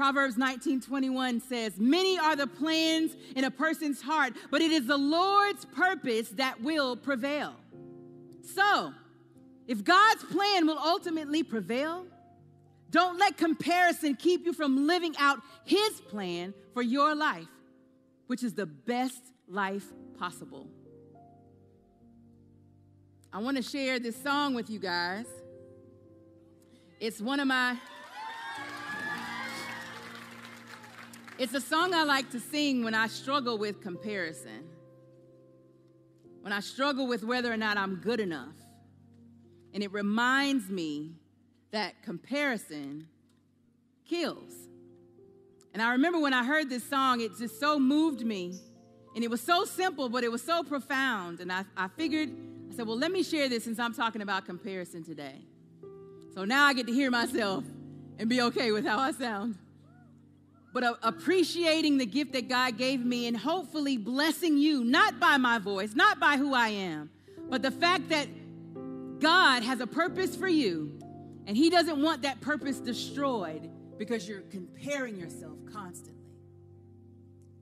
Proverbs 0.00 0.38
19 0.38 0.80
21 0.80 1.40
says, 1.42 1.74
Many 1.76 2.18
are 2.18 2.34
the 2.34 2.46
plans 2.46 3.14
in 3.36 3.44
a 3.44 3.50
person's 3.50 4.00
heart, 4.00 4.32
but 4.50 4.62
it 4.62 4.70
is 4.70 4.86
the 4.86 4.96
Lord's 4.96 5.66
purpose 5.66 6.30
that 6.30 6.62
will 6.62 6.96
prevail. 6.96 7.54
So, 8.54 8.94
if 9.68 9.84
God's 9.84 10.24
plan 10.24 10.66
will 10.66 10.78
ultimately 10.78 11.42
prevail, 11.42 12.06
don't 12.90 13.18
let 13.18 13.36
comparison 13.36 14.16
keep 14.16 14.46
you 14.46 14.54
from 14.54 14.86
living 14.86 15.14
out 15.18 15.40
His 15.66 16.00
plan 16.08 16.54
for 16.72 16.80
your 16.80 17.14
life, 17.14 17.44
which 18.26 18.42
is 18.42 18.54
the 18.54 18.64
best 18.64 19.20
life 19.48 19.84
possible. 20.18 20.66
I 23.30 23.40
want 23.40 23.58
to 23.58 23.62
share 23.62 23.98
this 23.98 24.16
song 24.22 24.54
with 24.54 24.70
you 24.70 24.78
guys. 24.78 25.26
It's 27.00 27.20
one 27.20 27.38
of 27.38 27.46
my 27.46 27.76
It's 31.40 31.54
a 31.54 31.60
song 31.62 31.94
I 31.94 32.02
like 32.02 32.30
to 32.32 32.38
sing 32.38 32.84
when 32.84 32.94
I 32.94 33.06
struggle 33.06 33.56
with 33.56 33.80
comparison, 33.80 34.68
when 36.42 36.52
I 36.52 36.60
struggle 36.60 37.06
with 37.06 37.24
whether 37.24 37.50
or 37.50 37.56
not 37.56 37.78
I'm 37.78 37.94
good 37.94 38.20
enough. 38.20 38.52
And 39.72 39.82
it 39.82 39.90
reminds 39.90 40.68
me 40.68 41.12
that 41.70 42.02
comparison 42.02 43.08
kills. 44.06 44.52
And 45.72 45.82
I 45.82 45.92
remember 45.92 46.20
when 46.20 46.34
I 46.34 46.44
heard 46.44 46.68
this 46.68 46.84
song, 46.84 47.22
it 47.22 47.30
just 47.38 47.58
so 47.58 47.78
moved 47.78 48.20
me. 48.20 48.60
And 49.14 49.24
it 49.24 49.30
was 49.30 49.40
so 49.40 49.64
simple, 49.64 50.10
but 50.10 50.24
it 50.24 50.30
was 50.30 50.42
so 50.42 50.62
profound. 50.62 51.40
And 51.40 51.50
I, 51.50 51.64
I 51.74 51.88
figured, 51.88 52.28
I 52.70 52.74
said, 52.74 52.86
well, 52.86 52.98
let 52.98 53.12
me 53.12 53.22
share 53.22 53.48
this 53.48 53.64
since 53.64 53.78
I'm 53.78 53.94
talking 53.94 54.20
about 54.20 54.44
comparison 54.44 55.02
today. 55.02 55.40
So 56.34 56.44
now 56.44 56.66
I 56.66 56.74
get 56.74 56.86
to 56.86 56.92
hear 56.92 57.10
myself 57.10 57.64
and 58.18 58.28
be 58.28 58.42
okay 58.42 58.72
with 58.72 58.84
how 58.84 58.98
I 58.98 59.12
sound 59.12 59.56
but 60.72 60.98
appreciating 61.02 61.98
the 61.98 62.06
gift 62.06 62.32
that 62.32 62.48
God 62.48 62.78
gave 62.78 63.04
me 63.04 63.26
and 63.26 63.36
hopefully 63.36 63.96
blessing 63.96 64.56
you, 64.56 64.84
not 64.84 65.18
by 65.18 65.36
my 65.36 65.58
voice, 65.58 65.94
not 65.94 66.20
by 66.20 66.36
who 66.36 66.54
I 66.54 66.68
am, 66.68 67.10
but 67.48 67.62
the 67.62 67.70
fact 67.70 68.08
that 68.10 68.28
God 69.18 69.62
has 69.62 69.80
a 69.80 69.86
purpose 69.86 70.36
for 70.36 70.48
you 70.48 70.98
and 71.46 71.56
He 71.56 71.70
doesn't 71.70 72.00
want 72.00 72.22
that 72.22 72.40
purpose 72.40 72.78
destroyed 72.78 73.68
because 73.98 74.28
you're 74.28 74.42
comparing 74.42 75.16
yourself 75.16 75.56
constantly. 75.72 76.14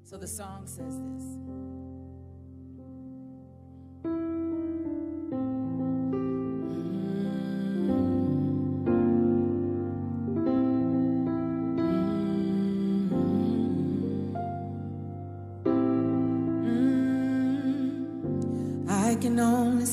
So 0.04 0.16
the 0.16 0.26
song 0.26 0.66
says 0.66 1.00
this. 1.00 1.77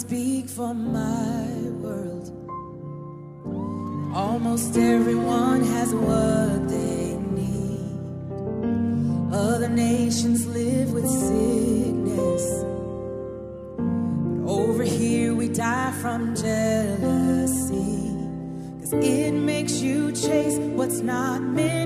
For 0.04 0.74
my 0.74 1.48
world. 1.82 2.28
Almost 4.14 4.76
everyone 4.76 5.64
has 5.64 5.94
what 5.94 6.68
they 6.68 7.16
need. 7.40 7.94
Other 9.34 9.70
nations 9.70 10.46
live 10.48 10.92
with 10.92 11.08
sickness. 11.08 12.46
But 13.78 14.50
over 14.52 14.84
here 14.84 15.34
we 15.34 15.48
die 15.48 15.94
from 16.02 16.36
jealousy. 16.36 18.12
Cause 18.82 18.94
it 18.94 19.32
makes 19.32 19.80
you 19.80 20.12
chase 20.12 20.58
what's 20.76 21.00
not 21.00 21.42
meant 21.42 21.85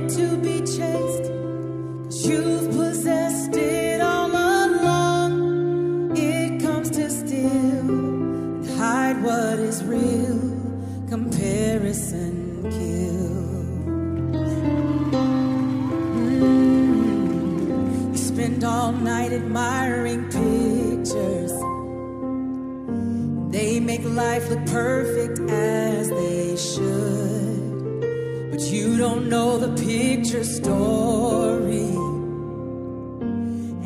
But 28.51 28.61
you 28.61 28.97
don't 28.97 29.29
know 29.29 29.57
the 29.57 29.71
picture 29.81 30.43
story 30.43 31.89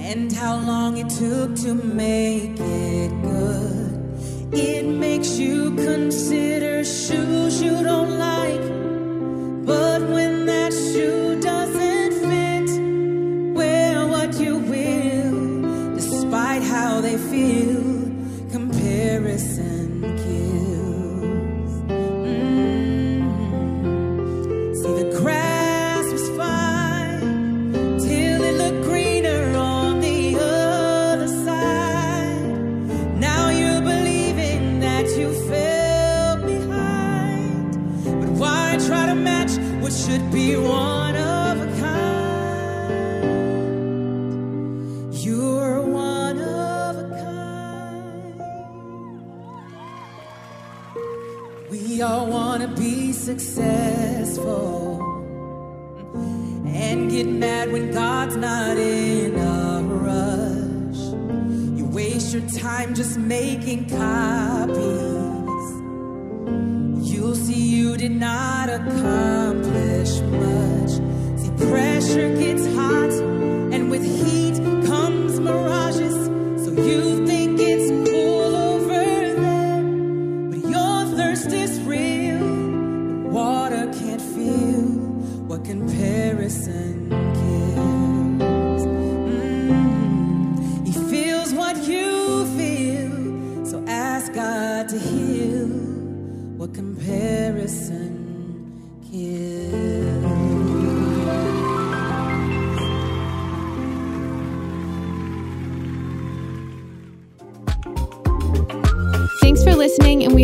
and 0.09 0.31
how 0.31 0.55
long 0.57 0.97
it 0.97 1.09
took 1.09 1.55
to 1.63 1.73
make 1.73 2.57
it 2.59 3.11
good. 3.21 4.53
It 4.53 4.85
makes 4.85 5.37
you 5.37 5.75
consider 5.75 6.83
shoes 6.85 7.61
you 7.61 7.83
don't 7.83 8.17
like. 8.17 8.42
Successful 53.39 55.01
and 56.67 57.09
get 57.09 57.25
mad 57.25 57.71
when 57.71 57.91
God's 57.91 58.35
not 58.35 58.77
in 58.77 59.35
a 59.35 59.81
rush. 59.81 60.99
You 61.77 61.85
waste 61.91 62.33
your 62.33 62.47
time 62.49 62.93
just 62.93 63.17
making 63.17 63.89
copies. 63.89 64.77
You'll 67.09 67.35
see 67.35 67.61
you 67.75 67.97
did 67.97 68.11
not 68.11 68.69
accomplish 68.69 70.11
much. 70.21 70.91
See, 71.39 71.51
pressure 71.67 72.35
gets 72.35 72.65
hot, 72.75 73.02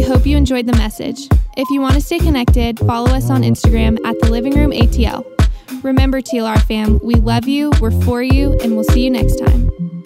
hope 0.10 0.26
you 0.26 0.36
enjoyed 0.36 0.66
the 0.66 0.74
message. 0.74 1.28
If 1.56 1.70
you 1.70 1.82
want 1.82 1.94
to 1.94 2.02
stay 2.02 2.18
connected, 2.18 2.80
follow 2.80 3.12
us 3.12 3.30
on 3.30 3.44
Instagram 3.44 4.04
at 4.04 4.20
the 4.20 4.32
Living 4.32 4.56
Room 4.56 4.72
ATL. 4.72 5.24
Remember, 5.84 6.20
TLR 6.20 6.60
fam, 6.64 7.00
we 7.04 7.14
love 7.14 7.48
you, 7.48 7.72
we're 7.80 7.92
for 8.02 8.24
you, 8.24 8.58
and 8.64 8.74
we'll 8.74 8.84
see 8.86 9.04
you 9.04 9.12
next 9.12 9.36
time. 9.36 9.99